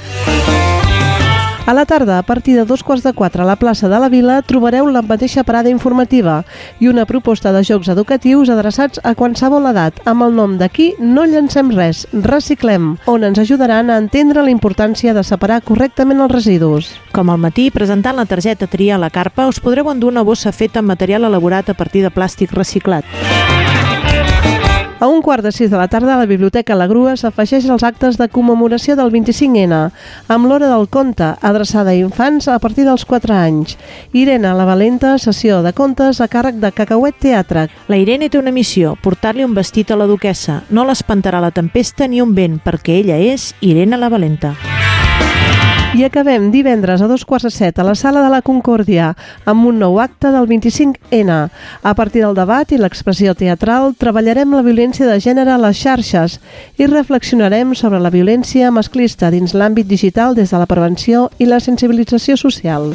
[1.67, 4.09] A la tarda, a partir de dos quarts de quatre a la plaça de la
[4.09, 6.45] Vila, trobareu la mateixa parada informativa
[6.79, 11.25] i una proposta de jocs educatius adreçats a qualsevol edat amb el nom d'aquí no
[11.27, 16.93] llancem res, reciclem, on ens ajudaran a entendre la importància de separar correctament els residus.
[17.11, 20.55] Com al matí, presentant la targeta Tria a la carpa, us podreu endur una bossa
[20.55, 23.03] feta amb material elaborat a partir de plàstic reciclat.
[24.99, 28.17] A un quart de sis de la tarda la Biblioteca La Grua s'afegeix als actes
[28.17, 29.81] de commemoració del 25N,
[30.33, 33.77] amb l'hora del conte, adreçada a infants a partir dels 4 anys.
[34.17, 37.67] Irene la Valenta, sessió de contes a càrrec de Cacauet Teatre.
[37.93, 40.63] La Irene té una missió, portar-li un vestit a la duquesa.
[40.71, 44.57] No l'espantarà la tempesta ni un vent, perquè ella és Irene la Valenta.
[45.97, 49.15] I acabem divendres a dos quarts de set a la Sala de la Concòrdia
[49.49, 51.39] amb un nou acte del 25N.
[51.81, 56.37] A partir del debat i l'expressió teatral treballarem la violència de gènere a les xarxes
[56.77, 61.65] i reflexionarem sobre la violència masclista dins l'àmbit digital des de la prevenció i la
[61.65, 62.93] sensibilització social.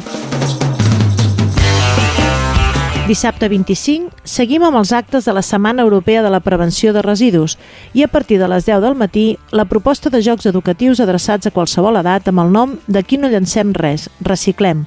[3.02, 7.56] Dissabte 25 seguim amb els actes de la Setmana Europea de la Prevenció de Residus
[7.98, 11.50] i a partir de les 10 del matí la proposta de jocs educatius adreçats a
[11.50, 14.84] qualsevol edat amb el nom D'aquí no llancem res, reciclem,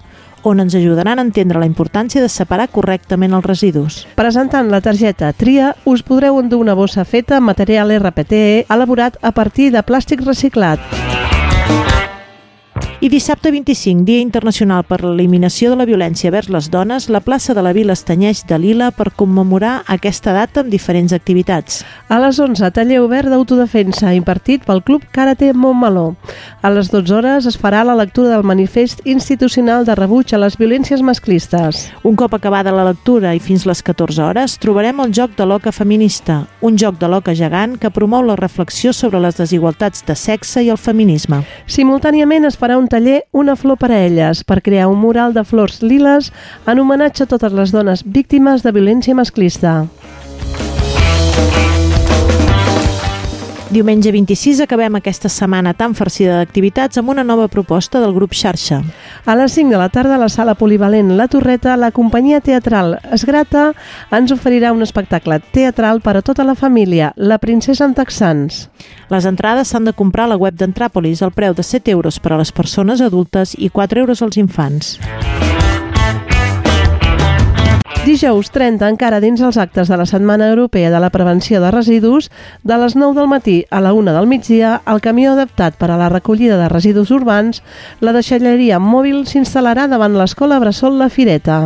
[0.48, 4.06] on ens ajudaran a entendre la importància de separar correctament els residus.
[4.16, 9.36] Presentant la targeta Tria, us podreu endur una bossa feta amb material RPTE elaborat a
[9.36, 11.05] partir de plàstic reciclat.
[13.02, 17.52] I dissabte 25, Dia Internacional per l'Eliminació de la Violència vers les Dones, la plaça
[17.54, 21.82] de la Vila es tenyeix de lila per commemorar aquesta data amb diferents activitats.
[22.08, 26.14] A les 11, taller obert d'autodefensa impartit pel Club Karate Montmeló.
[26.64, 30.56] A les 12 hores es farà la lectura del manifest institucional de rebuig a les
[30.56, 31.90] violències masclistes.
[32.02, 35.76] Un cop acabada la lectura i fins les 14 hores, trobarem el joc de l'oca
[35.76, 40.64] feminista, un joc de l'oca gegant que promou la reflexió sobre les desigualtats de sexe
[40.64, 41.44] i el feminisme.
[41.68, 45.44] Simultàniament es farà un taller Una flor per a elles per crear un mural de
[45.44, 46.32] flors liles
[46.66, 49.86] en homenatge a totes les dones víctimes de violència masclista.
[53.66, 58.84] Diumenge 26 acabem aquesta setmana tan farcida d'activitats amb una nova proposta del grup Xarxa.
[59.26, 63.00] A les 5 de la tarda a la sala polivalent La Torreta, la companyia teatral
[63.12, 63.72] Esgrata
[64.14, 68.70] ens oferirà un espectacle teatral per a tota la família, La princesa en texans.
[69.10, 72.34] Les entrades s'han de comprar a la web d'Entràpolis al preu de 7 euros per
[72.34, 75.00] a les persones adultes i 4 euros als infants.
[78.06, 82.28] Dijous 30, encara dins els actes de la Setmana Europea de la Prevenció de Residus,
[82.62, 85.98] de les 9 del matí a la 1 del migdia, el camió adaptat per a
[85.98, 87.64] la recollida de residus urbans,
[88.06, 91.64] la deixalleria mòbil s'instal·larà davant l'Escola Bressol La Fireta.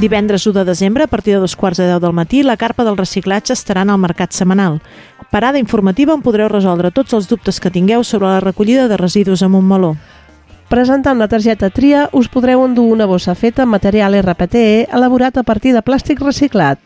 [0.00, 2.84] Divendres 1 de desembre, a partir de dos quarts de deu del matí, la carpa
[2.84, 4.80] del reciclatge estarà en el mercat setmanal.
[5.28, 9.44] Parada informativa on podreu resoldre tots els dubtes que tingueu sobre la recollida de residus
[9.44, 9.98] a Montmeló.
[10.68, 15.44] Presentant la targeta TRIA us podreu endur una bossa feta amb material RPTE elaborat a
[15.46, 16.80] partir de plàstic reciclat.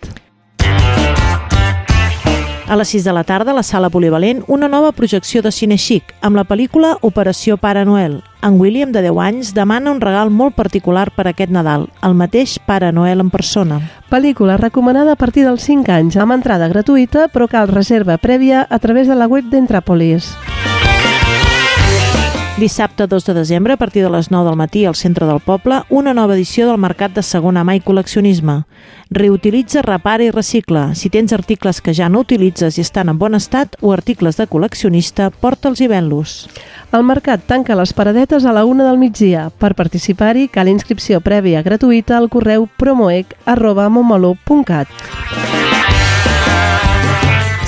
[2.70, 5.78] A les 6 de la tarda, a la sala polivalent, una nova projecció de cine
[5.78, 8.20] chic, amb la pel·lícula Operació Pare Noel.
[8.47, 12.61] En William, de 10 anys, demana un regal molt particular per aquest Nadal, el mateix
[12.61, 13.81] Pare Noel en persona.
[14.12, 18.78] Pel·lícula recomanada a partir dels 5 anys, amb entrada gratuïta, però cal reserva prèvia a
[18.78, 20.31] través de la web d'Entràpolis.
[22.61, 25.79] Dissabte 2 de desembre, a partir de les 9 del matí al centre del poble,
[25.89, 28.67] una nova edició del Mercat de Segona Mà i Col·leccionisme.
[29.09, 30.91] Reutilitza, repara i recicla.
[30.95, 34.45] Si tens articles que ja no utilitzes i estan en bon estat o articles de
[34.45, 36.37] col·leccionista, porta'ls i ven-los.
[36.93, 39.49] El mercat tanca les paradetes a la una del migdia.
[39.57, 45.70] Per participar-hi cal inscripció prèvia gratuïta al correu promoec arroba montmeló.cat.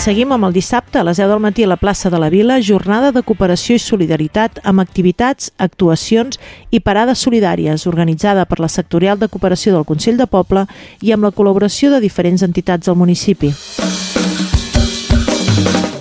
[0.02, 2.56] Seguim amb el dissabte a les 10 del matí a la plaça de la Vila,
[2.58, 6.40] jornada de cooperació i solidaritat amb activitats, actuacions
[6.74, 10.64] i parades solidàries organitzada per la sectorial de cooperació del Consell de Poble
[11.06, 13.52] i amb la col·laboració de diferents entitats del municipi.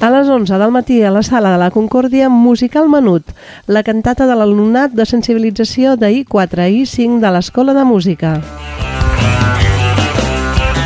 [0.02, 3.30] A les 11 del matí a la sala de la Concòrdia, Musical Menut,
[3.68, 8.39] la cantata de l'alumnat de sensibilització de I4 i I5 de l'Escola de Música.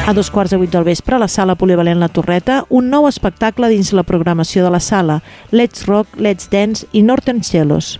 [0.07, 3.07] A dos quarts de vuit del vespre, a la sala polivalent La Torreta, un nou
[3.09, 5.15] espectacle dins la programació de la sala,
[5.49, 7.95] Let's Rock, Let's Dance i Northern Cellos.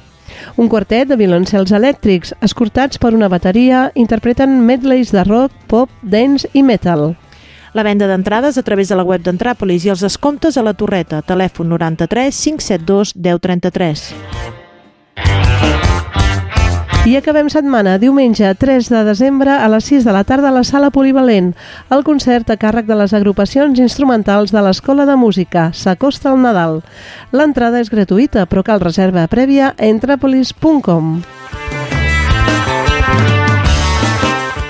[0.56, 6.46] Un quartet de violoncels elèctrics, escortats per una bateria, interpreten medleys de rock, pop, dance
[6.54, 7.16] i metal.
[7.74, 11.24] La venda d'entrades a través de la web d'Entràpolis i els descomptes a la Torreta,
[11.26, 14.65] telèfon 93 572 1033.
[17.06, 20.64] I acabem setmana, diumenge 3 de desembre a les 6 de la tarda a la
[20.66, 21.52] Sala Polivalent.
[21.94, 25.68] El concert a càrrec de les agrupacions instrumentals de l'Escola de Música.
[25.70, 26.82] S'acosta el Nadal.
[27.30, 31.22] L'entrada és gratuïta, però cal reserva prèvia a entrapolis.com.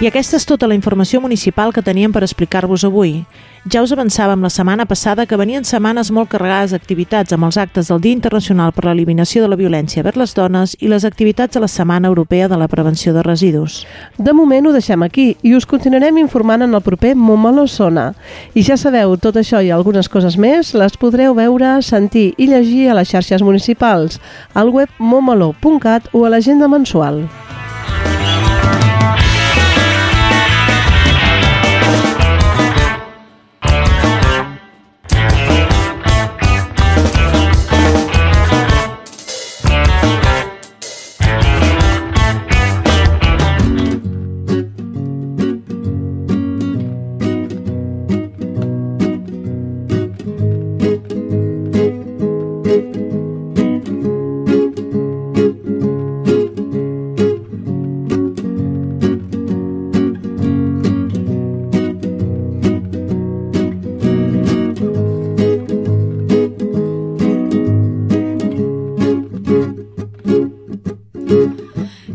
[0.04, 3.22] I aquesta és tota la informació municipal que teníem per explicar-vos avui.
[3.66, 7.88] Ja us avançàvem la setmana passada que venien setmanes molt carregades d'activitats amb els actes
[7.90, 11.64] del Dia Internacional per l'Eliminació de la Violència vers les Dones i les activitats de
[11.64, 13.80] la Setmana Europea de la Prevenció de Residus.
[14.20, 18.12] De moment ho deixem aquí i us continuarem informant en el proper Montmeló Sona.
[18.54, 22.92] I ja sabeu, tot això i algunes coses més les podreu veure, sentir i llegir
[22.92, 24.22] a les xarxes municipals,
[24.54, 27.24] al web montmeló.cat o a l'agenda mensual.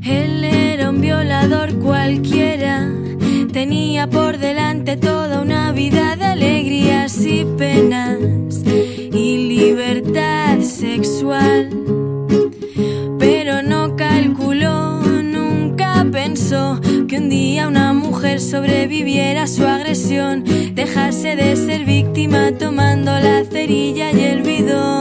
[0.02, 2.90] Él era un violador cualquiera,
[3.52, 11.68] tenía por delante toda una vida de alegrías y penas y libertad sexual.
[13.18, 20.44] Pero no calculó, nunca pensó que un día una mujer sobreviviera a su agresión,
[20.74, 24.99] dejase de ser víctima tomando la cerilla y el bidón.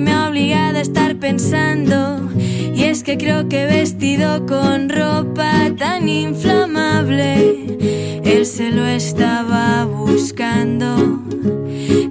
[0.00, 2.28] Me ha obligado a estar pensando.
[2.74, 11.22] Y es que creo que vestido con ropa tan inflamable, él se lo estaba buscando.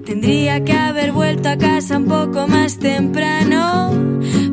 [0.05, 3.91] Tendría que haber vuelto a casa un poco más temprano.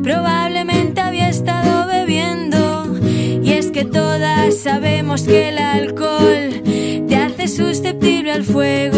[0.03, 2.99] Probablemente había estado bebiendo.
[3.43, 6.61] Y es que todas sabemos que el alcohol
[7.07, 8.90] te hace susceptible al fuego.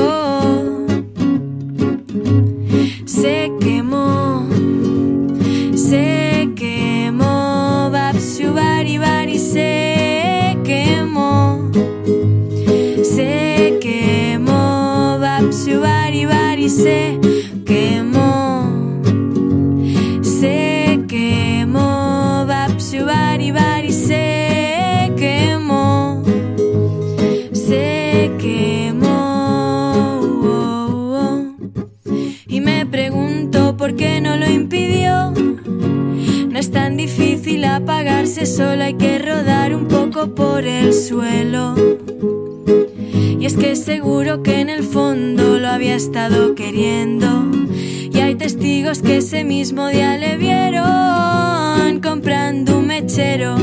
[49.34, 53.56] Ese mismo día le vieron comprando un mechero.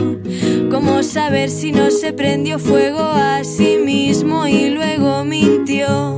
[0.68, 6.09] ¿Cómo saber si no se prendió fuego a sí mismo y luego mintió?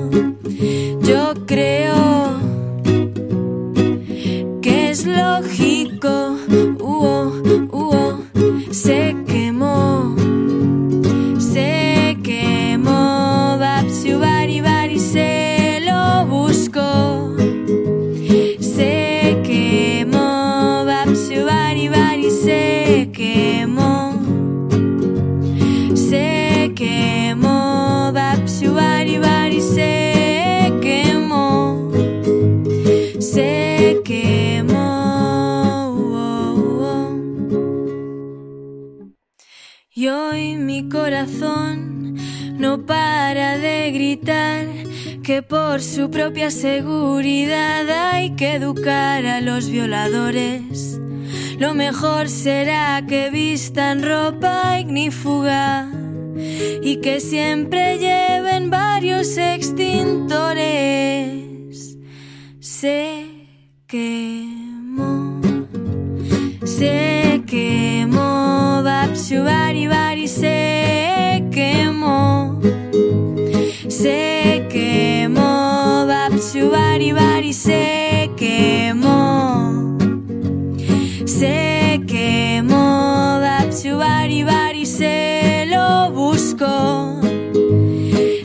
[45.72, 51.00] Por su propia seguridad hay que educar a los violadores.
[51.58, 55.90] Lo mejor será que vistan ropa ignífuga
[56.82, 60.60] y que siempre lleven varios extintores.
[62.60, 63.24] Se
[63.86, 65.40] quemó,
[66.66, 72.60] se quemó, Bapsu bari bari se quemó,
[73.88, 74.61] se quemó,
[76.70, 79.98] Bari bari se quemó,
[81.26, 87.20] se quemó, Bapsu bari bari se lo buscó,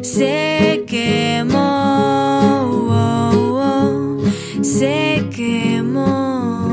[0.02, 6.68] se quemó, oh, oh, se quemó.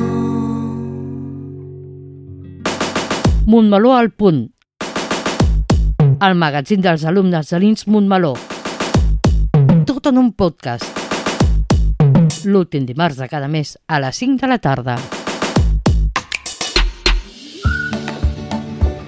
[3.46, 4.52] Montmeló al punt.
[6.20, 8.34] El magazín dels alumnes de l'Ins Montmeló.
[9.84, 11.03] Tot en un podcast.
[12.44, 14.96] L'últim dimarts de cada mes a les 5 de la tarda.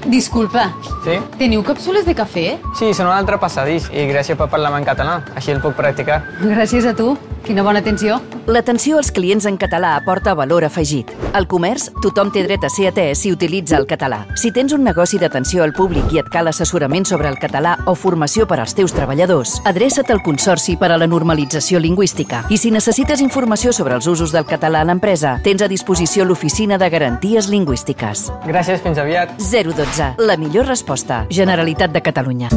[0.06, 0.70] Disculpa,
[1.06, 1.20] Sí?
[1.38, 2.46] teniu càpsules de cafè?
[2.74, 6.24] Sí, són un altre passadís i gràcies per parlar en català, així el puc practicar.
[6.42, 7.14] Gràcies a tu.
[7.46, 8.16] Quina bona atenció.
[8.50, 11.12] L'atenció als clients en català aporta valor afegit.
[11.32, 14.24] Al comerç, tothom té dret a ser atès si utilitza el català.
[14.34, 17.94] Si tens un negoci d'atenció al públic i et cal assessorament sobre el català o
[17.94, 22.42] formació per als teus treballadors, adreça't al Consorci per a la Normalització Lingüística.
[22.50, 26.80] I si necessites informació sobre els usos del català a l'empresa, tens a disposició l'Oficina
[26.82, 28.26] de Garanties Lingüístiques.
[28.48, 29.38] Gràcies, fins aviat.
[29.38, 30.16] 012.
[30.18, 30.95] La millor resposta.
[31.30, 32.48] Generalitat de Catalunya.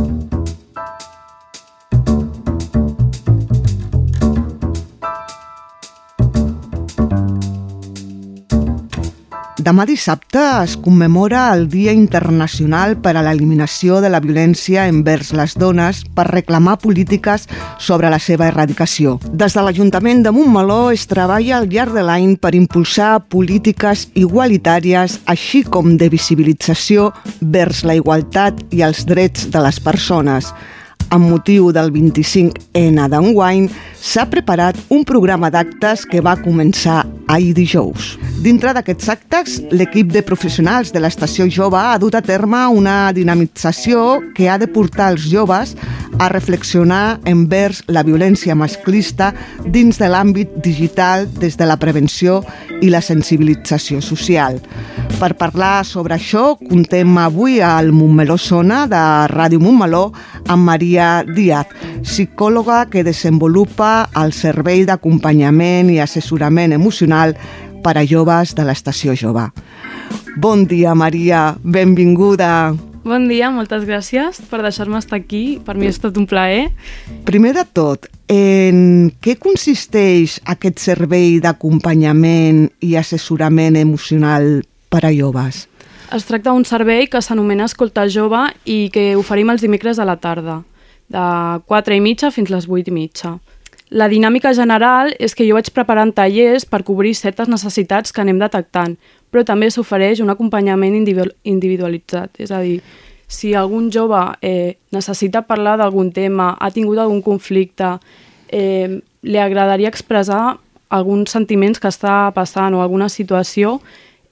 [9.69, 15.53] Demà dissabte es commemora el Dia Internacional per a l'Eliminació de la Violència envers les
[15.61, 17.45] dones per reclamar polítiques
[17.77, 19.19] sobre la seva erradicació.
[19.29, 25.19] Des de l'Ajuntament de Montmeló es treballa al llarg de l'any per impulsar polítiques igualitàries
[25.29, 27.11] així com de visibilització
[27.53, 30.49] vers la igualtat i els drets de les persones.
[31.09, 33.63] Amb motiu del 25N d'enguany,
[33.97, 38.11] s'ha preparat un programa d'actes que va començar ahir dijous.
[38.45, 44.19] Dintre d'aquests actes, l'equip de professionals de l'Estació Jove ha dut a terme una dinamització
[44.37, 45.73] que ha de portar els joves
[46.19, 49.31] a reflexionar envers la violència masclista
[49.65, 52.43] dins de l'àmbit digital des de la prevenció
[52.81, 54.59] i la sensibilització social.
[55.19, 59.01] Per parlar sobre això, contem avui al Montmeló Sona de
[59.31, 60.05] Ràdio Montmeló
[60.47, 61.71] amb Maria Díaz,
[62.03, 67.35] psicòloga que desenvolupa el servei d'acompanyament i assessorament emocional
[67.83, 69.47] per a joves de l'Estació Jove.
[70.37, 72.75] Bon dia, Maria, benvinguda.
[73.03, 75.59] Bon dia, moltes gràcies per deixar-me estar aquí.
[75.65, 76.67] Per mi és tot un plaer.
[77.25, 84.59] Primer de tot, en què consisteix aquest servei d'acompanyament i assessorament emocional
[84.91, 85.65] per a joves?
[86.09, 90.17] Es tracta d'un servei que s'anomena Escolta Jove i que oferim els dimecres a la
[90.17, 90.63] tarda,
[91.09, 91.25] de
[91.65, 93.37] 4 i mitja fins les 8 i mitja.
[93.89, 98.39] La dinàmica general és que jo vaig preparant tallers per cobrir certes necessitats que anem
[98.39, 98.97] detectant.
[99.29, 102.39] però també s'ofereix un acompanyament individu- individualitzat.
[102.39, 102.81] És a dir,
[103.27, 107.99] si algun jove eh, necessita parlar d'algun tema, ha tingut algun conflicte,
[108.49, 110.57] eh, li agradaria expressar
[110.89, 113.79] alguns sentiments que està passant o alguna situació,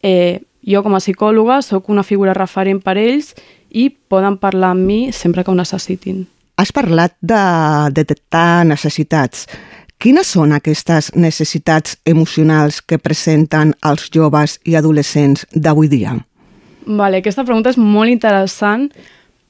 [0.01, 3.35] eh, jo com a psicòloga sóc una figura referent per ells
[3.69, 6.25] i poden parlar amb mi sempre que ho necessitin.
[6.57, 7.37] Has parlat de
[7.93, 9.45] detectar necessitats.
[10.01, 16.15] Quines són aquestes necessitats emocionals que presenten els joves i adolescents d'avui dia?
[16.87, 18.87] Vale, aquesta pregunta és molt interessant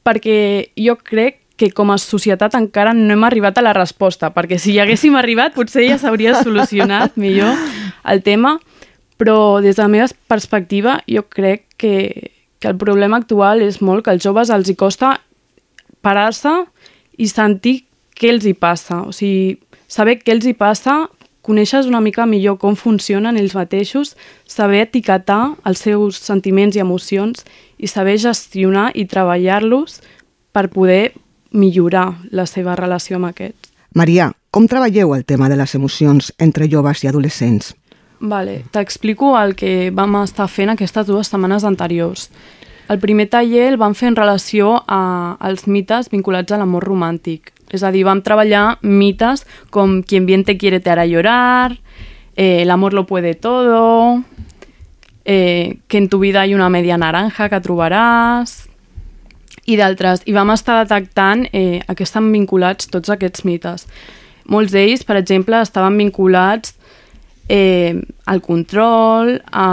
[0.04, 0.40] perquè
[0.76, 4.74] jo crec que com a societat encara no hem arribat a la resposta, perquè si
[4.76, 7.56] hi haguéssim arribat potser ja s'hauria solucionat millor
[8.12, 8.58] el tema,
[9.18, 14.06] però des de la meva perspectiva jo crec que, que el problema actual és molt
[14.06, 15.16] que als joves els hi costa
[16.06, 16.54] parar-se
[17.18, 17.82] i sentir
[18.18, 19.04] què els hi passa.
[19.06, 19.58] O sigui,
[19.88, 21.06] saber què els hi passa,
[21.48, 24.16] coneixes una mica millor com funcionen ells mateixos,
[24.46, 27.46] saber etiquetar els seus sentiments i emocions
[27.78, 30.02] i saber gestionar i treballar-los
[30.52, 31.14] per poder
[31.56, 33.72] millorar la seva relació amb aquests.
[33.96, 37.72] Maria, com treballeu el tema de les emocions entre joves i adolescents?
[38.20, 42.28] Vale, t'explico el que vam estar fent aquestes dues setmanes anteriors.
[42.88, 47.52] El primer taller el vam fer en relació a, als mites vinculats a l'amor romàntic.
[47.68, 51.78] És a dir, vam treballar mites com quien bien te quiere te hará llorar,
[52.38, 54.24] eh, el amor lo puede todo,
[55.26, 58.68] eh, que en tu vida hay una media naranja que trobaràs,
[59.68, 60.24] i d'altres.
[60.26, 63.84] I vam estar detectant eh, a què estan vinculats tots aquests mites.
[64.48, 66.78] Molts d'ells, per exemple, estaven vinculats
[67.52, 69.68] eh, al control, a,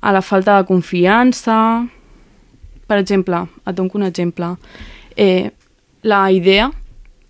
[0.00, 1.60] a la falta de confiança...
[2.88, 4.54] Per exemple, et dono un exemple.
[5.16, 5.50] Eh,
[6.02, 6.70] la idea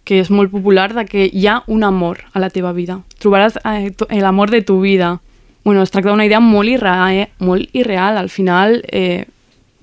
[0.09, 3.02] que és molt popular de que hi ha un amor a la teva vida.
[3.20, 3.90] Trobaràs eh,
[4.22, 5.18] l'amor de tu vida.
[5.64, 7.26] Bueno, es tracta d'una idea molt, irreal, eh?
[7.44, 8.16] molt irreal.
[8.16, 9.26] Al final eh,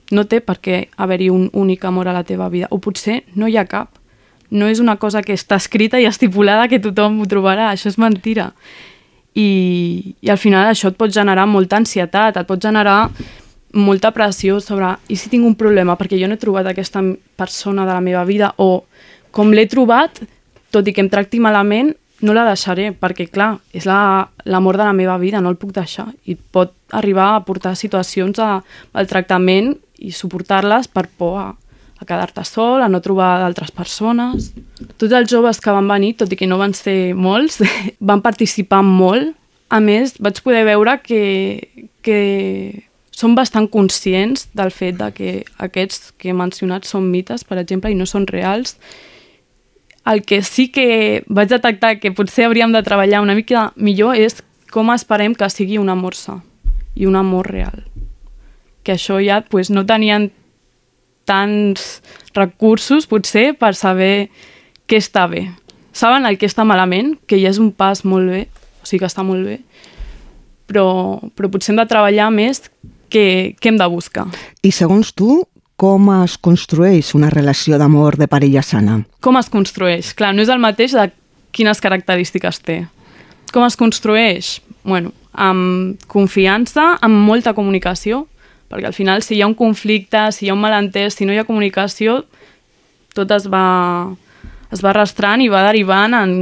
[0.10, 2.72] no té per què haver-hi un únic amor a la teva vida.
[2.74, 4.00] O potser no hi ha cap.
[4.50, 7.70] No és una cosa que està escrita i estipulada que tothom ho trobarà.
[7.70, 8.50] Això és mentira.
[9.36, 13.12] I, i al final això et pot generar molta ansietat, et pot generar
[13.76, 17.04] molta pressió sobre i si tinc un problema perquè jo no he trobat aquesta
[17.36, 18.86] persona de la meva vida o
[19.36, 20.22] com l'he trobat,
[20.72, 21.92] tot i que em tracti malament,
[22.24, 25.74] no la deixaré, perquè clar, és l'amor la, de la meva vida, no el puc
[25.76, 26.08] deixar.
[26.24, 28.62] I pot arribar a portar situacions a,
[28.96, 31.50] al tractament i suportar-les per por a,
[32.00, 34.54] a quedar-te sol, a no trobar d'altres persones.
[34.96, 37.60] Tots els joves que van venir, tot i que no van ser molts,
[38.12, 39.36] van participar molt.
[39.68, 41.24] A més, vaig poder veure que,
[42.06, 42.20] que
[43.16, 47.92] són bastant conscients del fet de que aquests que he mencionat són mites, per exemple,
[47.92, 48.76] i no són reals.
[50.06, 54.42] El que sí que vaig detectar que potser hauríem de treballar una mica millor és
[54.72, 56.42] com esperem que sigui un amor sa
[56.96, 57.86] i un amor real.
[58.84, 60.30] Que això ja pues, no tenien
[61.26, 62.04] tants
[62.36, 64.28] recursos, potser, per saber
[64.92, 65.48] què està bé.
[65.96, 68.46] Saben el que està malament, que ja és un pas molt bé,
[68.84, 69.62] o sigui que està molt bé,
[70.68, 70.86] però,
[71.34, 72.66] però potser hem de treballar més
[73.12, 74.28] què, què hem de buscar.
[74.64, 75.44] I segons tu,
[75.76, 79.02] com es construeix una relació d'amor de parella sana?
[79.20, 80.14] Com es construeix?
[80.16, 81.10] Clar, no és el mateix de
[81.56, 82.86] quines característiques té.
[83.52, 84.60] Com es construeix?
[84.84, 88.26] Bueno, amb confiança, amb molta comunicació,
[88.72, 91.36] perquè al final si hi ha un conflicte, si hi ha un malentès, si no
[91.36, 92.22] hi ha comunicació,
[93.16, 93.66] tot es va,
[94.72, 96.36] es va arrastrant i va derivant en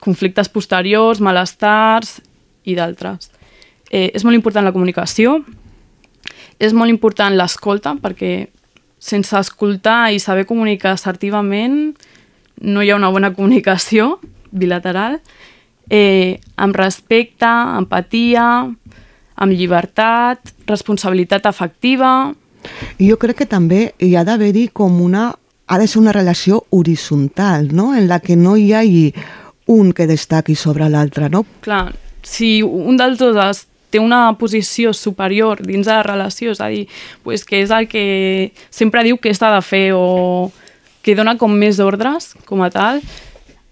[0.00, 2.18] conflictes posteriors, malestars
[2.68, 3.30] i d'altres.
[3.88, 5.38] Eh, és molt important la comunicació,
[6.58, 8.48] és molt important l'escolta, perquè
[8.98, 11.94] sense escoltar i saber comunicar assertivament
[12.60, 14.18] no hi ha una bona comunicació
[14.50, 15.20] bilateral,
[15.90, 17.48] eh, amb respecte,
[17.78, 18.44] empatia,
[19.38, 22.34] amb llibertat, responsabilitat afectiva...
[22.98, 25.30] Jo crec que també hi ha d'haver-hi com una...
[25.68, 29.12] ha de ser una relació horitzontal, no?, en la que no hi hagi
[29.68, 31.44] un que destaqui sobre l'altre, no?
[31.62, 31.92] Clar,
[32.24, 36.68] si un dels dos es té una posició superior dins de la relació, és a
[36.68, 36.86] dir,
[37.24, 40.50] pues, que és el que sempre diu que està de fer o
[41.02, 43.00] que dona com més ordres, com a tal,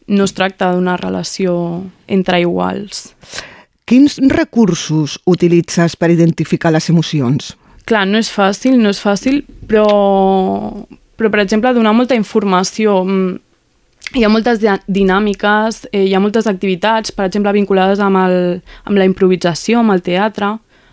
[0.06, 3.10] no es tracta d'una relació entre iguals.
[3.86, 7.54] Quins recursos utilitzes per identificar les emocions?
[7.86, 9.86] Clar, no és fàcil, no és fàcil, però,
[11.14, 12.98] però per exemple, donar molta informació.
[14.14, 18.36] Hi ha moltes dinàmiques, eh, hi ha moltes activitats, per exemple, vinculades amb, el,
[18.86, 20.52] amb la improvisació, amb el teatre.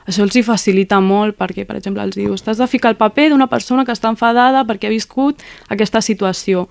[0.10, 3.30] Això els hi facilita molt perquè, per exemple, els dius t'has de ficar el paper
[3.32, 6.66] d'una persona que està enfadada perquè ha viscut aquesta situació.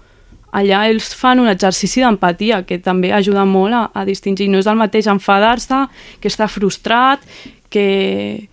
[0.52, 4.50] Allà ells fan un exercici d'empatia que també ajuda molt a, a distingir.
[4.52, 5.86] No és el mateix enfadar-se,
[6.20, 7.24] que està frustrat,
[7.72, 8.48] que,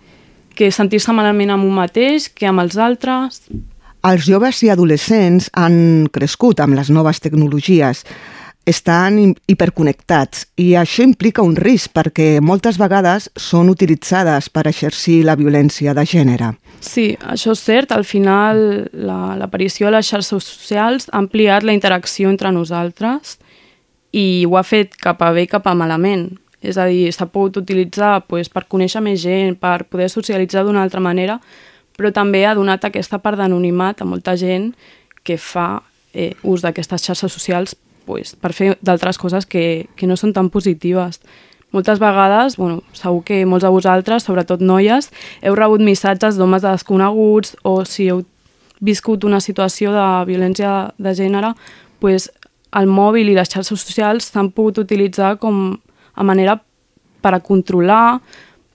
[0.56, 3.42] que sentir-se malament amb un mateix que amb els altres.
[4.06, 8.04] Els joves i adolescents han crescut amb les noves tecnologies,
[8.70, 15.22] estan hi- hiperconnectats i això implica un risc perquè moltes vegades són utilitzades per exercir
[15.24, 16.52] la violència de gènere.
[16.80, 17.92] Sí, això és cert.
[17.92, 23.38] Al final, la- l'aparició de les xarxes socials ha ampliat la interacció entre nosaltres
[24.12, 26.38] i ho ha fet cap a bé i cap a malament.
[26.62, 30.82] És a dir, s'ha pogut utilitzar pues, per conèixer més gent, per poder socialitzar d'una
[30.82, 31.38] altra manera,
[32.00, 34.70] però també ha donat aquesta part d'anonimat a molta gent
[35.20, 35.82] que fa
[36.16, 37.76] eh, ús d'aquestes xarxes socials
[38.08, 41.20] pues, per fer d'altres coses que, que no són tan positives.
[41.76, 45.10] Moltes vegades, bueno, segur que molts de vosaltres, sobretot noies,
[45.44, 48.24] heu rebut missatges d'homes desconeguts o si heu
[48.80, 51.52] viscut una situació de violència de gènere,
[52.00, 52.30] pues,
[52.80, 55.76] el mòbil i les xarxes socials s'han pogut utilitzar com
[56.16, 56.56] a manera
[57.20, 58.22] per a controlar,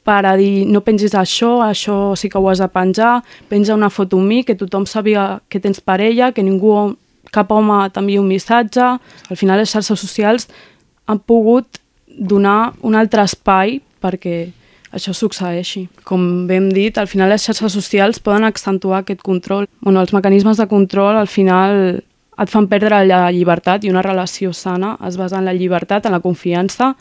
[0.06, 3.90] per a dir no pengis això, això sí que ho has de penjar, penja una
[3.90, 6.94] foto amb mi, que tothom sabia que tens parella, que ningú,
[7.34, 8.86] cap home t'envia un missatge.
[9.30, 10.48] Al final les xarxes socials
[11.10, 14.38] han pogut donar un altre espai perquè
[14.96, 15.88] això succeeixi.
[16.08, 19.68] Com bé hem dit, al final les xarxes socials poden accentuar aquest control.
[19.82, 22.00] Bueno, els mecanismes de control al final
[22.36, 26.16] et fan perdre la llibertat i una relació sana es basa en la llibertat, en
[26.16, 26.94] la confiança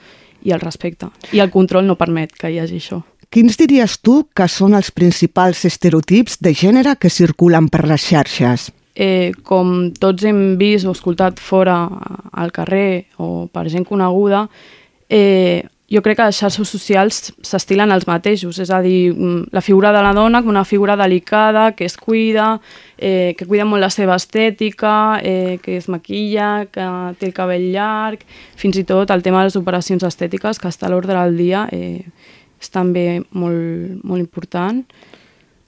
[0.45, 1.11] i el respecte.
[1.33, 3.03] I el control no permet que hi hagi això.
[3.35, 8.71] Quins diries tu que són els principals estereotips de gènere que circulen per les xarxes?
[8.95, 11.77] eh, com tots hem vist o escoltat fora
[12.33, 14.47] al carrer o per gent coneguda,
[15.09, 15.65] eh,
[15.95, 19.93] jo crec que les xarxes socials s'estilen els mateixos, és a dir, mm, la figura
[19.93, 22.61] de la dona com una figura delicada, que es cuida,
[22.99, 27.71] eh, que cuida molt la seva estètica, eh, que es maquilla, que té el cabell
[27.71, 28.25] llarg,
[28.57, 31.69] fins i tot el tema de les operacions estètiques, que està a l'ordre del dia,
[31.71, 32.03] eh,
[32.61, 34.85] és també molt, molt important.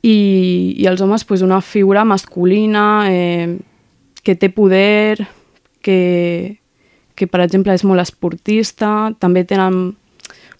[0.02, 3.58] I, i els homes, pues, una figura masculina, eh,
[4.24, 5.28] que té poder,
[5.82, 6.58] que,
[7.14, 9.94] que per exemple és molt esportista, també tenen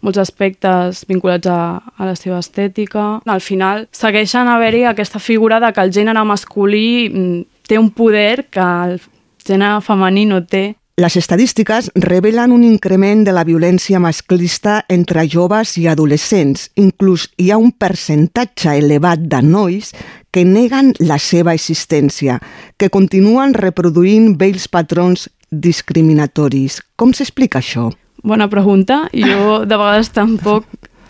[0.06, 3.18] molts aspectes vinculats a, a la seva estètica.
[3.26, 8.46] Al final segueixen haver-hi aquesta figura de que el gènere masculí mm, té un poder
[8.50, 8.98] que el
[9.46, 10.68] gènere femení no té.
[10.96, 16.70] Les estadístiques revelen un increment de la violència masclista entre joves i adolescents.
[16.80, 19.92] Inclús hi ha un percentatge elevat de nois
[20.32, 22.38] que neguen la seva existència,
[22.80, 26.80] que continuen reproduint vells patrons discriminatoris.
[26.96, 27.90] Com s'explica això?
[28.26, 29.04] Bona pregunta.
[29.14, 30.64] Jo de vegades tampoc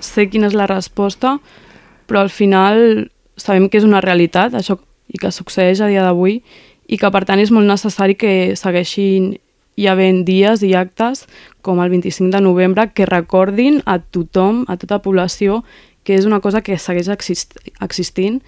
[0.05, 1.39] sé quina és la resposta,
[2.05, 3.09] però al final
[3.41, 4.77] sabem que és una realitat, això
[5.09, 6.43] i que succeeix a dia d'avui,
[6.87, 9.33] i que per tant és molt necessari que segueixin
[9.81, 11.25] hi havent dies i actes
[11.65, 15.63] com el 25 de novembre que recordin a tothom, a tota població,
[16.05, 18.43] que és una cosa que segueix exist existint,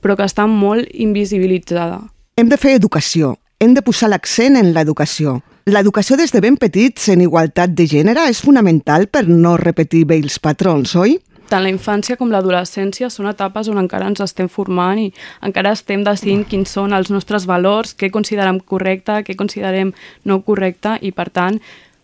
[0.00, 2.00] però que està molt invisibilitzada.
[2.40, 5.42] Hem de fer educació, hem de posar l'accent en l'educació.
[5.64, 10.36] L'educació des de ben petits en igualtat de gènere és fonamental per no repetir vells
[10.36, 11.14] patrons, oi?
[11.48, 15.06] tant la infància com l'adolescència són etapes on encara ens estem formant i
[15.44, 19.94] encara estem decidint quins són els nostres valors, què considerem correcte, què considerem
[20.28, 21.56] no correcte i, per tant,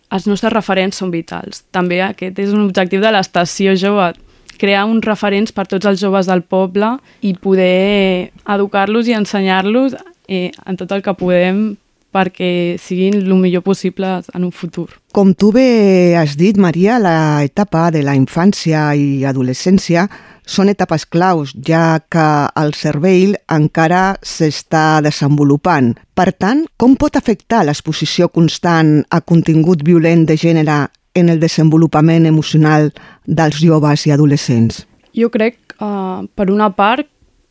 [0.09, 1.65] els nostres referents són vitals.
[1.73, 4.13] També aquest és un objectiu de l'estació jove,
[4.61, 10.49] crear uns referents per tots els joves del poble i poder educar-los i ensenyar-los eh,
[10.65, 11.65] en tot el que podem
[12.11, 14.89] perquè siguin el millor possible en un futur.
[15.15, 20.07] Com tu bé has dit, Maria, la etapa de la infància i adolescència
[20.51, 22.27] són etapes claus, ja que
[22.59, 25.93] el cervell encara s'està desenvolupant.
[26.15, 30.83] Per tant, com pot afectar l'exposició constant a contingut violent de gènere
[31.15, 32.91] en el desenvolupament emocional
[33.27, 34.85] dels joves i adolescents?
[35.15, 37.07] Jo crec, uh, per una part,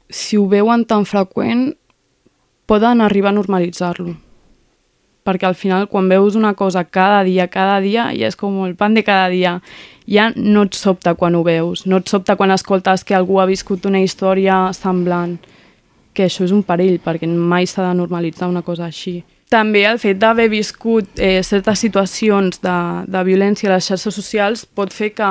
[0.09, 1.69] si ho veuen tan freqüent,
[2.67, 4.15] poden arribar a normalitzar-lo
[5.23, 8.75] perquè al final quan veus una cosa cada dia, cada dia, ja és com el
[8.75, 9.59] pan de cada dia.
[10.09, 13.45] Ja no et sobta quan ho veus, no et sobta quan escoltes que algú ha
[13.49, 15.37] viscut una història semblant,
[16.13, 19.19] que això és un perill, perquè mai s'ha de normalitzar una cosa així.
[19.49, 22.77] També el fet d'haver viscut eh, certes situacions de,
[23.09, 25.29] de violència a les xarxes socials pot fer que,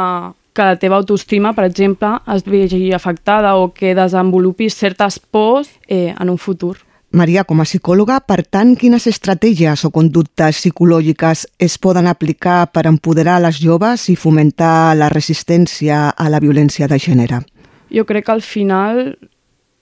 [0.59, 6.15] que la teva autoestima, per exemple, es vegi afectada o que desenvolupis certes pors eh,
[6.19, 6.77] en un futur.
[7.11, 12.85] Maria, com a psicòloga, per tant, quines estratègies o conductes psicològiques es poden aplicar per
[12.87, 17.41] empoderar les joves i fomentar la resistència a la violència de gènere?
[17.89, 19.01] Jo crec que al final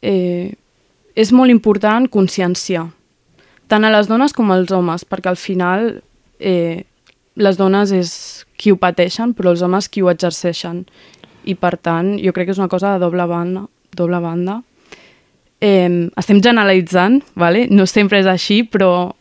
[0.06, 0.54] eh,
[1.18, 2.86] és molt important conscienciar,
[3.66, 5.96] tant a les dones com als homes, perquè al final
[6.38, 6.86] eh,
[7.34, 8.12] les dones és
[8.56, 10.86] qui ho pateixen, però els homes qui ho exerceixen.
[11.46, 13.68] i per tant jo crec que és una cosa de doble banda.
[13.94, 14.62] Doble banda.
[15.60, 17.66] Eh, estem generalitzant, vale?
[17.70, 19.14] no sempre és així, però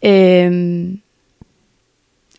[0.00, 0.50] eh,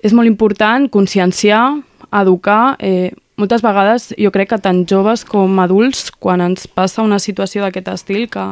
[0.02, 1.78] és molt important conscienciar,
[2.12, 2.76] educar.
[2.80, 7.64] Eh, moltes vegades jo crec que tant joves com adults, quan ens passa una situació
[7.64, 8.46] d'aquest estil, que,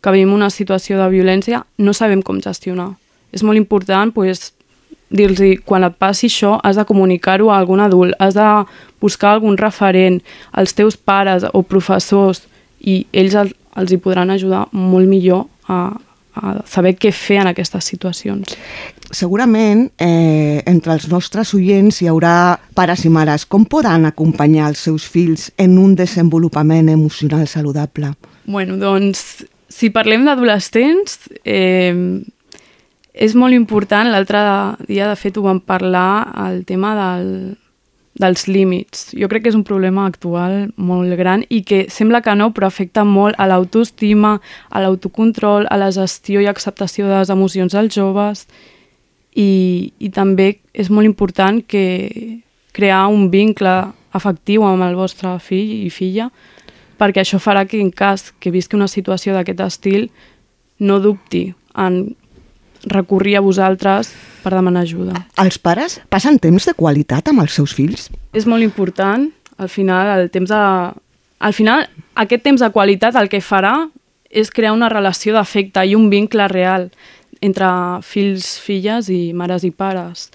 [0.00, 2.94] que vivim una situació de violència, no sabem com gestionar.
[3.32, 4.52] És molt important pues,
[5.12, 8.48] dir-los quan et passi això has de comunicar-ho a algun adult, has de
[9.00, 12.46] buscar algun referent, als teus pares o professors,
[12.80, 15.90] i ells el, els hi podran ajudar molt millor a,
[16.38, 18.54] a saber què fer en aquestes situacions.
[19.08, 23.46] Segurament, eh, entre els nostres oients hi haurà pares i mares.
[23.48, 28.12] Com poden acompanyar els seus fills en un desenvolupament emocional saludable?
[28.44, 32.20] Bueno, doncs, si parlem d'adolescents, eh,
[33.18, 34.40] és molt important, l'altre
[34.86, 37.56] dia de fet ho vam parlar, el tema del,
[38.18, 39.12] dels límits.
[39.14, 42.68] Jo crec que és un problema actual molt gran i que sembla que no, però
[42.68, 44.38] afecta molt a l'autoestima,
[44.68, 48.46] a l'autocontrol, a la gestió i acceptació de les emocions dels joves
[49.38, 52.42] i, i també és molt important que
[52.74, 53.74] crear un vincle
[54.14, 56.28] afectiu amb el vostre fill i filla
[56.98, 60.08] perquè això farà que en cas que visqui una situació d'aquest estil
[60.78, 62.16] no dubti en
[62.86, 64.12] recurrir a vosaltres
[64.42, 65.24] per demanar ajuda.
[65.42, 68.08] Els pares passen temps de qualitat amb els seus fills?
[68.32, 70.62] És molt important, al final, el temps de...
[71.38, 71.84] Al final,
[72.18, 73.74] aquest temps de qualitat el que farà
[74.28, 76.88] és crear una relació d'afecte i un vincle real
[77.40, 77.68] entre
[78.02, 80.28] fills, filles i mares i pares.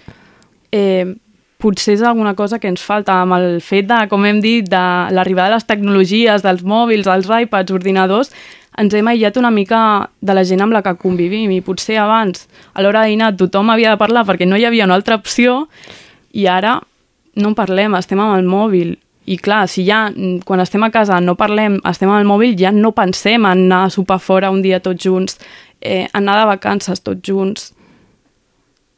[0.72, 1.16] Eh,
[1.64, 4.84] potser és alguna cosa que ens falta amb el fet de, com hem dit, de
[5.16, 8.34] l'arribada de les tecnologies, dels mòbils, dels iPads, ordinadors,
[8.78, 12.47] ens hem aïllat una mica de la gent amb la que convivim i potser abans,
[12.74, 15.67] a l'hora de tothom havia de parlar perquè no hi havia una altra opció
[16.32, 16.82] i ara
[17.36, 18.97] no parlem, estem amb el mòbil.
[19.26, 20.11] I clar, si ja
[20.43, 23.86] quan estem a casa no parlem, estem amb el mòbil, ja no pensem en anar
[23.86, 25.39] a sopar fora un dia tots junts,
[25.80, 27.71] eh, anar de vacances tots junts.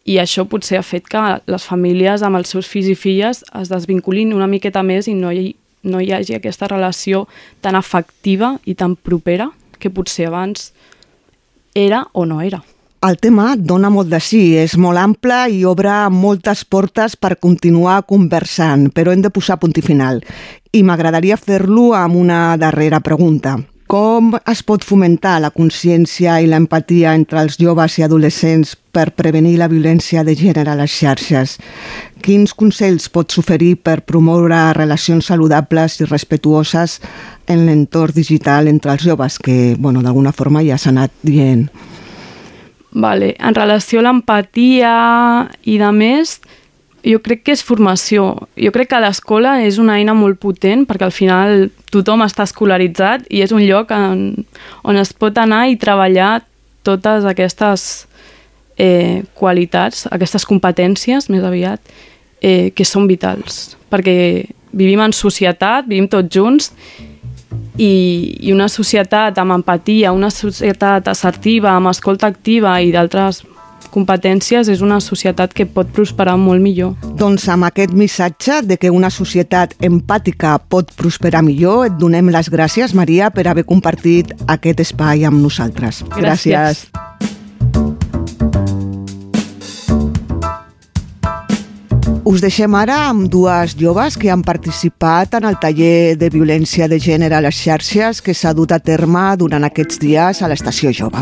[0.05, 3.69] I això potser ha fet que les famílies amb els seus fills i filles es
[3.69, 7.27] desvinculin una miqueta més i no hi, no hi hagi aquesta relació
[7.61, 9.49] tan afectiva i tan propera
[9.85, 10.71] que potser abans
[11.77, 12.63] era o no era.
[13.05, 17.99] El tema dona molt de sí, és molt ample i obre moltes portes per continuar
[18.09, 20.23] conversant, però hem de posar punt i final.
[20.73, 23.59] I m'agradaria fer-lo amb una darrera pregunta.
[23.85, 29.59] Com es pot fomentar la consciència i l'empatia entre els joves i adolescents per prevenir
[29.59, 31.59] la violència de gènere a les xarxes?
[32.25, 36.97] Quins consells pots oferir per promoure relacions saludables i respetuoses
[37.45, 41.67] en l'entorn digital entre els joves, que bueno, d'alguna forma ja s'ha anat dient?
[42.95, 43.35] Vale.
[43.37, 44.95] En relació a l'empatia
[45.61, 46.39] i de més,
[47.05, 48.47] jo crec que és formació.
[48.57, 53.27] Jo crec que l'escola és una eina molt potent perquè al final tothom està escolaritzat
[53.29, 54.45] i és un lloc en,
[54.83, 56.39] on es pot anar i treballar
[56.85, 58.05] totes aquestes
[58.77, 61.81] eh, qualitats, aquestes competències, més aviat,
[62.41, 63.75] eh, que són vitals.
[63.93, 64.45] Perquè
[64.75, 66.71] vivim en societat, vivim tots junts
[67.77, 67.93] i,
[68.41, 73.43] i una societat amb empatia, una societat assertiva, amb escolta activa i d'altres
[73.93, 76.95] competències és una societat que pot prosperar molt millor.
[77.19, 82.51] Doncs amb aquest missatge de que una societat empàtica pot prosperar millor, et donem les
[82.51, 86.03] gràcies, Maria, per haver compartit aquest espai amb nosaltres.
[86.15, 86.53] Gràcies.
[86.53, 86.85] gràcies.
[92.25, 96.97] Us deixem ara amb dues joves que han participat en el taller de violència de
[96.97, 101.21] gènere a les xarxes que s'ha dut a terme durant aquests dies a l'estació jove.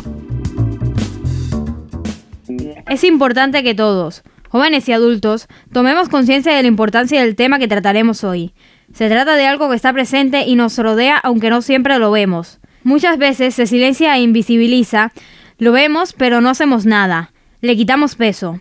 [2.88, 7.68] Es importante que todos, jóvenes y adultos, tomemos conciencia de la importancia del tema que
[7.68, 8.54] trataremos hoy.
[8.94, 12.60] Se trata de algo que está presente y nos rodea aunque no siempre lo vemos.
[12.84, 15.14] Muchas veces se silencia e invisibiliza,
[15.58, 17.32] lo vemos pero no hacemos nada,
[17.62, 18.60] le quitamos peso.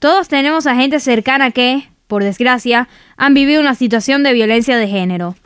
[0.00, 4.88] Todos tenemos a gente cercana que, por desgracia, han vivido una situación de violencia de
[4.88, 5.36] género.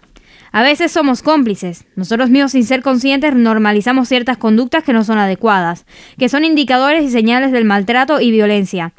[0.57, 1.85] A veces somos cómplices.
[1.97, 5.85] Nosotros mismos sin ser conscientes normalizamos ciertas conductas que no son adecuadas,
[6.17, 8.93] que son indicadores y señales del maltrato y violencia.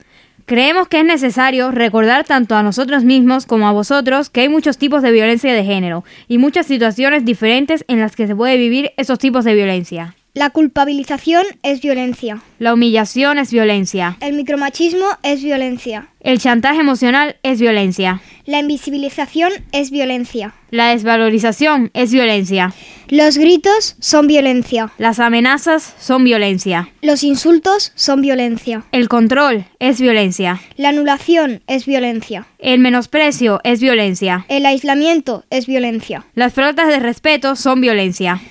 [0.45, 4.77] Creemos que es necesario recordar tanto a nosotros mismos como a vosotros que hay muchos
[4.77, 8.91] tipos de violencia de género y muchas situaciones diferentes en las que se puede vivir
[8.97, 10.13] esos tipos de violencia.
[10.35, 12.41] La culpabilización es violencia.
[12.59, 14.17] La humillación es violencia.
[14.19, 16.09] El micromachismo es violencia.
[16.19, 18.21] El chantaje emocional es violencia.
[18.45, 20.53] La invisibilización es violencia.
[20.71, 22.73] La desvalorización es violencia.
[23.07, 24.91] Los gritos son violencia.
[24.97, 26.89] Las amenazas son violencia.
[27.01, 28.83] Los insultos son violencia.
[28.91, 30.59] El control es violencia.
[30.75, 32.45] La anulación es violencia.
[32.59, 34.45] El menosprecio es violencia.
[34.49, 36.25] El aislamiento és violència.
[36.35, 38.41] Las faltas de respeto son violencia.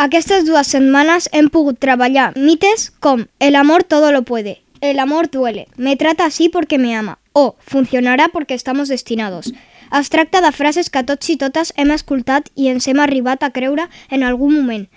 [0.00, 5.28] Aquestes dues setmanes hem pogut treballar mites com El amor todo lo puede, El amor
[5.30, 9.52] duele, Me trata así porque me ama o Funcionarà porque estamos destinados.
[9.92, 13.50] Es tracta de frases que tots i totes hem escoltat i ens hem arribat a
[13.52, 14.88] creure en algun moment.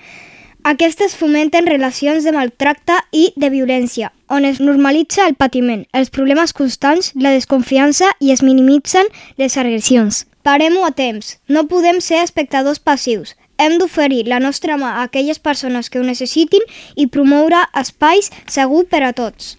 [0.63, 6.53] Aquestes fomenten relacions de maltracte i de violència, on es normalitza el patiment, els problemes
[6.53, 10.27] constants, la desconfiança i es minimitzen les agressions.
[10.43, 11.37] Parem-ho a temps.
[11.47, 13.35] No podem ser espectadors passius.
[13.57, 16.65] Hem d'oferir la nostra mà a aquelles persones que ho necessitin
[16.95, 19.53] i promoure espais segur per a tots.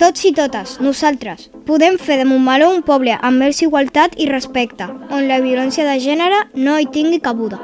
[0.00, 4.88] Tots i totes, nosaltres, podem fer de Montmeló un poble amb més igualtat i respecte,
[5.10, 7.60] on la violència de gènere no hi tingui cabuda.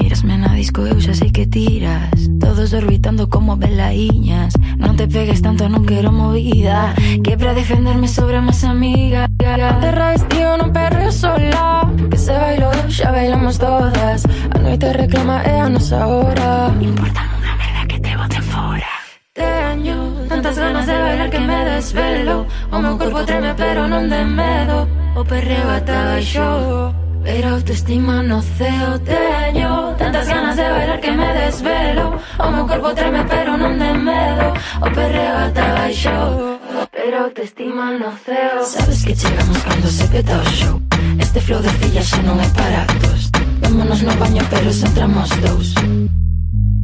[0.00, 2.10] Mírasme en la disco, eu xa sei que tiras.
[2.40, 6.94] Todos orbitando como velaiñas Non te pegues tanto, non quero movida.
[7.22, 11.86] Que para defenderme sobre más amiga Te raes, tío, non perreo sola.
[12.10, 14.24] Que se bailou, xa bailamos todas.
[14.24, 18.92] A noite reclama, é a nosa hora Importa unha merda que te bote fora
[19.32, 22.46] Teño tantas ganas de bailar que me desvelo.
[22.72, 28.42] O meu corpo treme pero non de medo O perreo ata baixo Pero autoestima no
[28.42, 32.18] ceo teño Tantas ganas de bailar que me desvelo.
[32.38, 34.50] O meu corpo treme pero non de medo
[34.82, 36.58] O perreo ata baixo
[36.90, 38.66] Pero autoestima no ceo.
[38.66, 40.76] Sabes que chegamos cando se peta o show.
[41.18, 43.30] Este flow de filla xa non é para tos
[43.62, 45.68] Vámonos no baño pero só entramos dous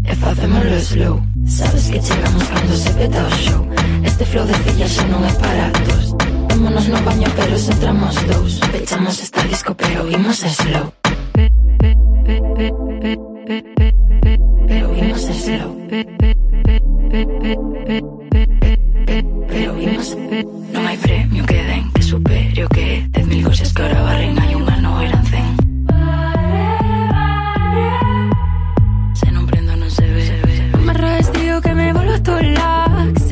[0.06, 1.16] E facémoslo slow.
[1.44, 3.62] Sabes que chegamos cando se peta o show.
[4.06, 8.16] Este flow de filla xa non é para tos Vámonos no baño pero só entramos
[8.26, 10.92] dous Pechamos esta disco pero imos slow
[14.66, 15.70] Pero imos slow
[19.46, 20.16] Pero imos
[20.74, 24.34] Non hai premio que den que supere o que Dez mil cousas que ahora barren
[24.42, 25.54] hai unha no eran cen
[29.14, 30.26] Se non prendo non se ve.
[30.74, 32.87] Amarra tío que me volvo tola Que se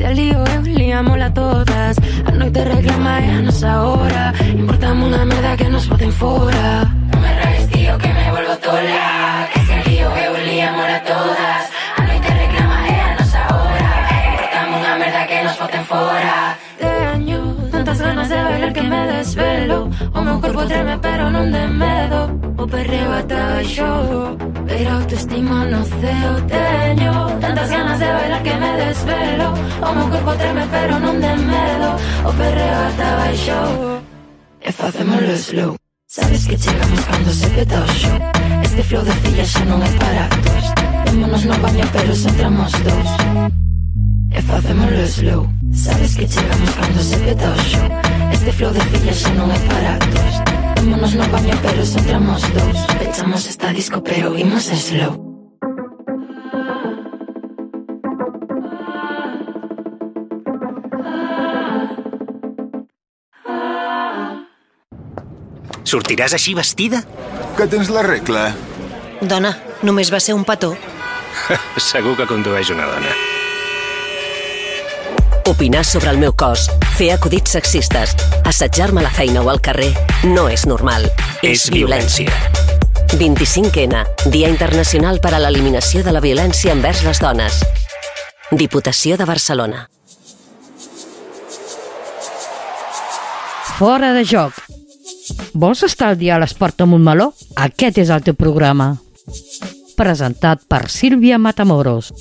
[0.07, 1.97] al lío eu liámola todas.
[2.25, 7.19] A noite reclama é a nosa hora Importamos unha merda que nos boten fora Non
[7.19, 9.47] me raes tío que me volvo tola.
[9.51, 11.63] Que se al lío eu liámola todas.
[11.99, 13.91] A noite reclama é a nosa hora
[14.31, 16.35] Importamos unha merda que nos boten fora
[19.17, 19.89] desvelo.
[20.13, 22.19] O meu corpo treme pero non de medo.
[22.57, 23.89] O perreo ata baixo
[24.67, 27.13] Pero autoestima no ceo teño.
[27.41, 29.47] Tantas ganas de bailar que me desvelo.
[29.81, 31.89] O meu corpo treme pero non de medo.
[32.29, 33.59] O perreo ata baixo
[34.61, 35.71] E facémoslo slow.
[36.07, 38.17] Sabes que chegamos cando se peta o show
[38.63, 40.65] Este flow de filla xa non é para dos.
[41.05, 43.66] Vémonos no baño pero só entramos dos.
[44.37, 47.89] Dous E facémoslo slow Sabes que chegamos cando se peta o show
[48.31, 50.35] Este flow de filla xa non é para todos
[50.77, 55.25] Vémonos no baño pero só entramos dous Pechamos esta disco pero imos slow
[65.87, 66.99] Sortiràs així vestida?
[67.55, 68.51] Que tens la regla?
[69.23, 69.55] Dona,
[69.87, 70.75] només va ser un petó.
[71.79, 73.36] Segur que condueix una dona.
[75.47, 76.65] Opinar sobre el meu cos,
[76.97, 78.11] fer acudits sexistes,
[78.43, 79.93] assetjar-me a la feina o al carrer,
[80.27, 81.05] no és normal.
[81.39, 82.27] És violència.
[83.13, 84.01] 25N,
[84.33, 87.61] Dia Internacional per a l'Eliminació de la Violència envers les Dones.
[88.51, 89.85] Diputació de Barcelona.
[93.77, 94.51] Fora de joc.
[95.55, 97.31] Vols estar al dia a l'esport a Montmeló?
[97.55, 98.97] Aquest és el teu programa.
[99.95, 102.11] Presentat per Sílvia Matamoros.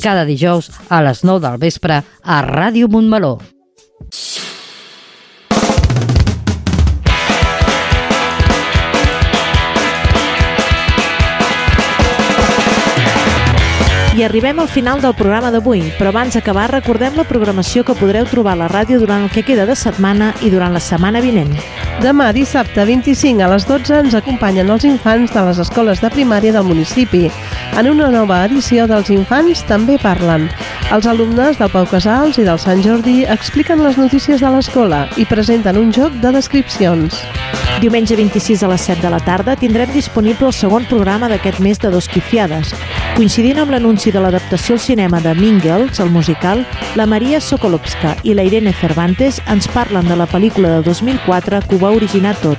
[0.00, 3.36] Cada dijous a les 9 del vespre a Ràdio Montmeló.
[14.16, 18.26] I arribem al final del programa d'avui, però abans d'acabar recordem la programació que podreu
[18.28, 21.54] trobar a la ràdio durant el que queda de setmana i durant la setmana vinent.
[22.00, 26.52] Demà, dissabte 25 a les 12, ens acompanyen els infants de les escoles de primària
[26.52, 27.30] del municipi.
[27.78, 30.48] En una nova edició dels infants també parlen.
[30.90, 35.24] Els alumnes del Pau Casals i del Sant Jordi expliquen les notícies de l'escola i
[35.24, 37.20] presenten un joc de descripcions.
[37.80, 41.78] Diumenge 26 a les 7 de la tarda tindrem disponible el segon programa d'aquest mes
[41.80, 42.74] de Dos Quifiades.
[43.14, 46.66] Coincidint amb l'anunci de l'adaptació al cinema de Girls, el musical,
[46.96, 51.76] la Maria Sokolovska i la Irene Cervantes ens parlen de la pel·lícula de 2004 que
[51.76, 52.58] ho va originar tot,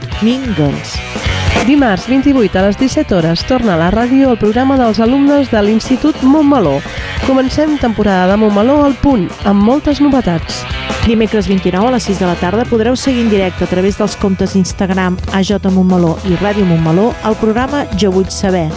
[0.56, 1.41] Girls.
[1.66, 5.62] Dimarts 28 a les 17 hores torna a la ràdio el programa dels alumnes de
[5.62, 6.80] l'Institut Montmeló.
[7.28, 10.64] Comencem temporada de Montmeló al punt, amb moltes novetats.
[11.06, 14.18] Dimecres 29 a les 6 de la tarda podreu seguir en directe a través dels
[14.18, 18.72] comptes Instagram AJ Montmeló i Ràdio Montmeló el programa Jo vull saber.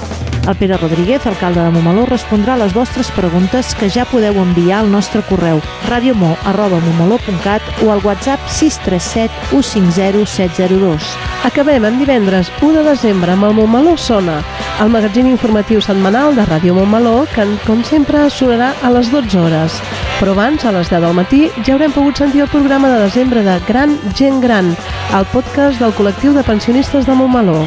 [0.47, 4.83] El Pere Rodríguez, alcalde de Montmeló, respondrà a les vostres preguntes que ja podeu enviar
[4.83, 11.17] al nostre correu radiomo.montmeló.cat o al WhatsApp 637 150 702.
[11.49, 14.43] Acabem en divendres 1 de desembre amb el Montmeló Sona,
[14.85, 19.81] el magazín informatiu setmanal de Ràdio Montmeló, que, com sempre, sonarà a les 12 hores.
[20.21, 23.41] Però abans, a les 10 del matí, ja haurem pogut sentir el programa de desembre
[23.47, 24.75] de Gran Gent Gran,
[25.17, 27.65] el podcast del col·lectiu de pensionistes de Montmeló.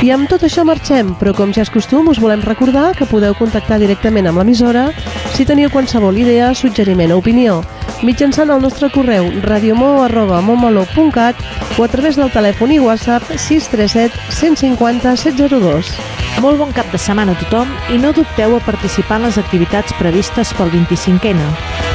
[0.00, 3.34] I amb tot això marxem, però com ja és costum us volem recordar que podeu
[3.36, 4.88] contactar directament amb l'emissora
[5.34, 7.60] si teniu qualsevol idea, suggeriment o opinió
[8.02, 11.36] mitjançant el nostre correu radiomo.montmeló.cat
[11.78, 15.92] o a través del telèfon i WhatsApp 637 150 702.
[16.40, 19.92] Molt bon cap de setmana a tothom i no dubteu a participar en les activitats
[20.00, 21.48] previstes pel 25ena.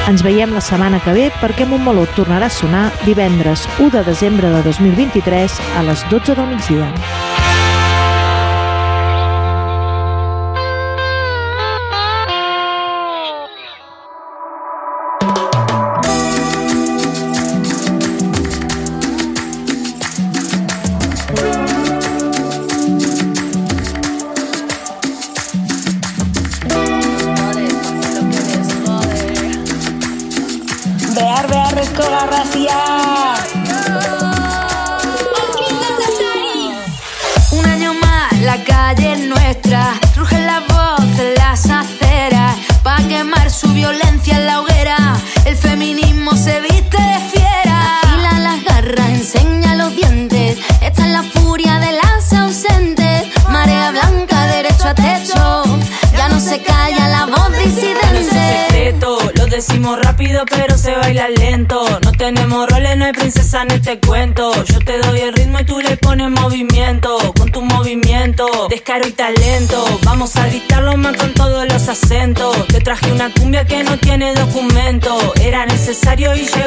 [0.06, 4.46] Ens veiem la setmana que ve perquè Montmeló tornarà a sonar divendres 1 de desembre
[4.52, 7.35] de 2023 a les 12 del migdia.
[63.62, 64.52] En este cuento.
[64.64, 67.32] Yo te doy el ritmo y tú le pones movimiento.
[67.38, 69.84] Con tu movimiento, descaro y talento.
[70.04, 72.66] Vamos a gritarlo más con todos los acentos.
[72.68, 75.32] Te traje una cumbia que no tiene documento.
[75.40, 76.65] Era necesario y llegó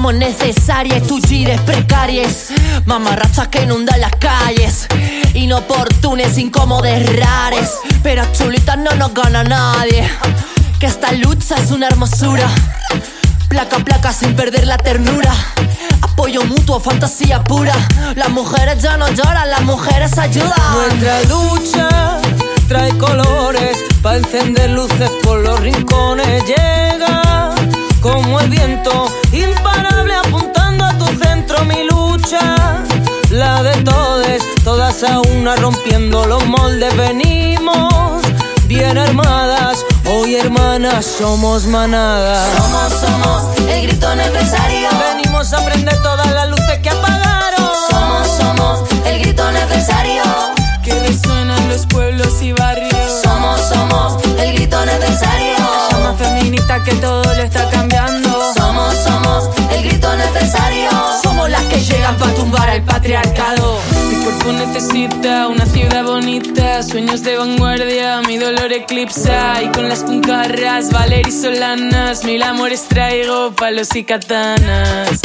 [0.00, 2.46] Somos necesarias, tus gires precarias,
[2.86, 4.86] mamarrachas que inundan las calles,
[5.34, 7.70] inoportunes, incómodes, rares,
[8.02, 10.10] pero chulitas no nos gana nadie,
[10.78, 12.48] que esta lucha es una hermosura,
[13.50, 15.34] placa placa sin perder la ternura,
[16.00, 17.74] apoyo mutuo, fantasía pura,
[18.16, 20.54] las mujeres ya no lloran, las mujeres ayudan.
[20.72, 22.20] Nuestra lucha
[22.68, 23.76] trae colores.
[24.02, 26.42] Para encender luces por los rincones.
[26.46, 27.29] Llega
[28.00, 31.64] como el viento, imparable apuntando a tu centro.
[31.64, 32.56] Mi lucha,
[33.30, 36.96] la de todes, todas a una rompiendo los moldes.
[36.96, 38.22] Venimos
[38.66, 42.48] bien armadas, hoy hermanas somos manadas.
[42.56, 44.88] Somos, somos el grito necesario.
[45.14, 47.09] Venimos a prender todas las luces que apagaron.
[64.92, 72.24] Una ciudad bonita, sueños de vanguardia, mi dolor eclipsa y con las puncarras, Valery Solanas,
[72.24, 75.20] mil amores traigo, palos y katanas.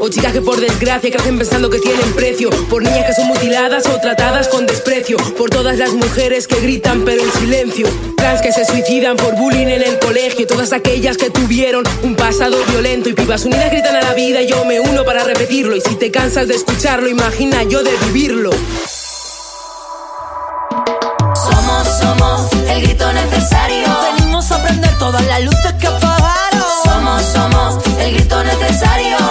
[0.00, 2.50] O chicas que por desgracia crecen pensando que tienen precio.
[2.68, 5.16] Por niñas que son mutiladas o tratadas con desprecio.
[5.36, 7.86] Por todas las mujeres que gritan pero en silencio.
[8.16, 10.46] Trans que se suicidan por bullying en el colegio.
[10.46, 13.08] Todas aquellas que tuvieron un pasado violento.
[13.08, 15.76] Y pibas unidas gritan a la vida y yo me uno para repetirlo.
[15.76, 18.50] Y si te cansas de escucharlo, imagina yo de vivirlo.
[21.34, 23.86] Somos, somos el grito necesario.
[24.16, 26.64] Venimos a prender todas las luces que apagaron.
[26.84, 29.27] Somos, somos el grito necesario.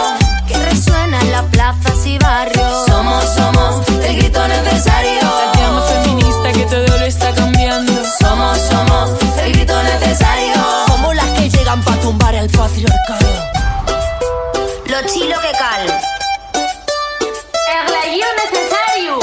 [2.07, 2.85] Que y barrio.
[2.87, 5.21] Somos, somos el grito necesario.
[5.21, 7.91] La llama feminista que todo lo está cambiando.
[8.19, 9.09] Somos, somos
[9.43, 10.55] el grito necesario.
[10.87, 13.27] Somos las que llegan para tumbar el patriarcado.
[14.85, 16.01] Lo chilo que cal.
[18.05, 19.19] El necesario.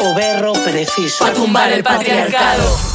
[0.00, 1.24] O berro preciso.
[1.24, 2.94] Para tumbar el patriarcado.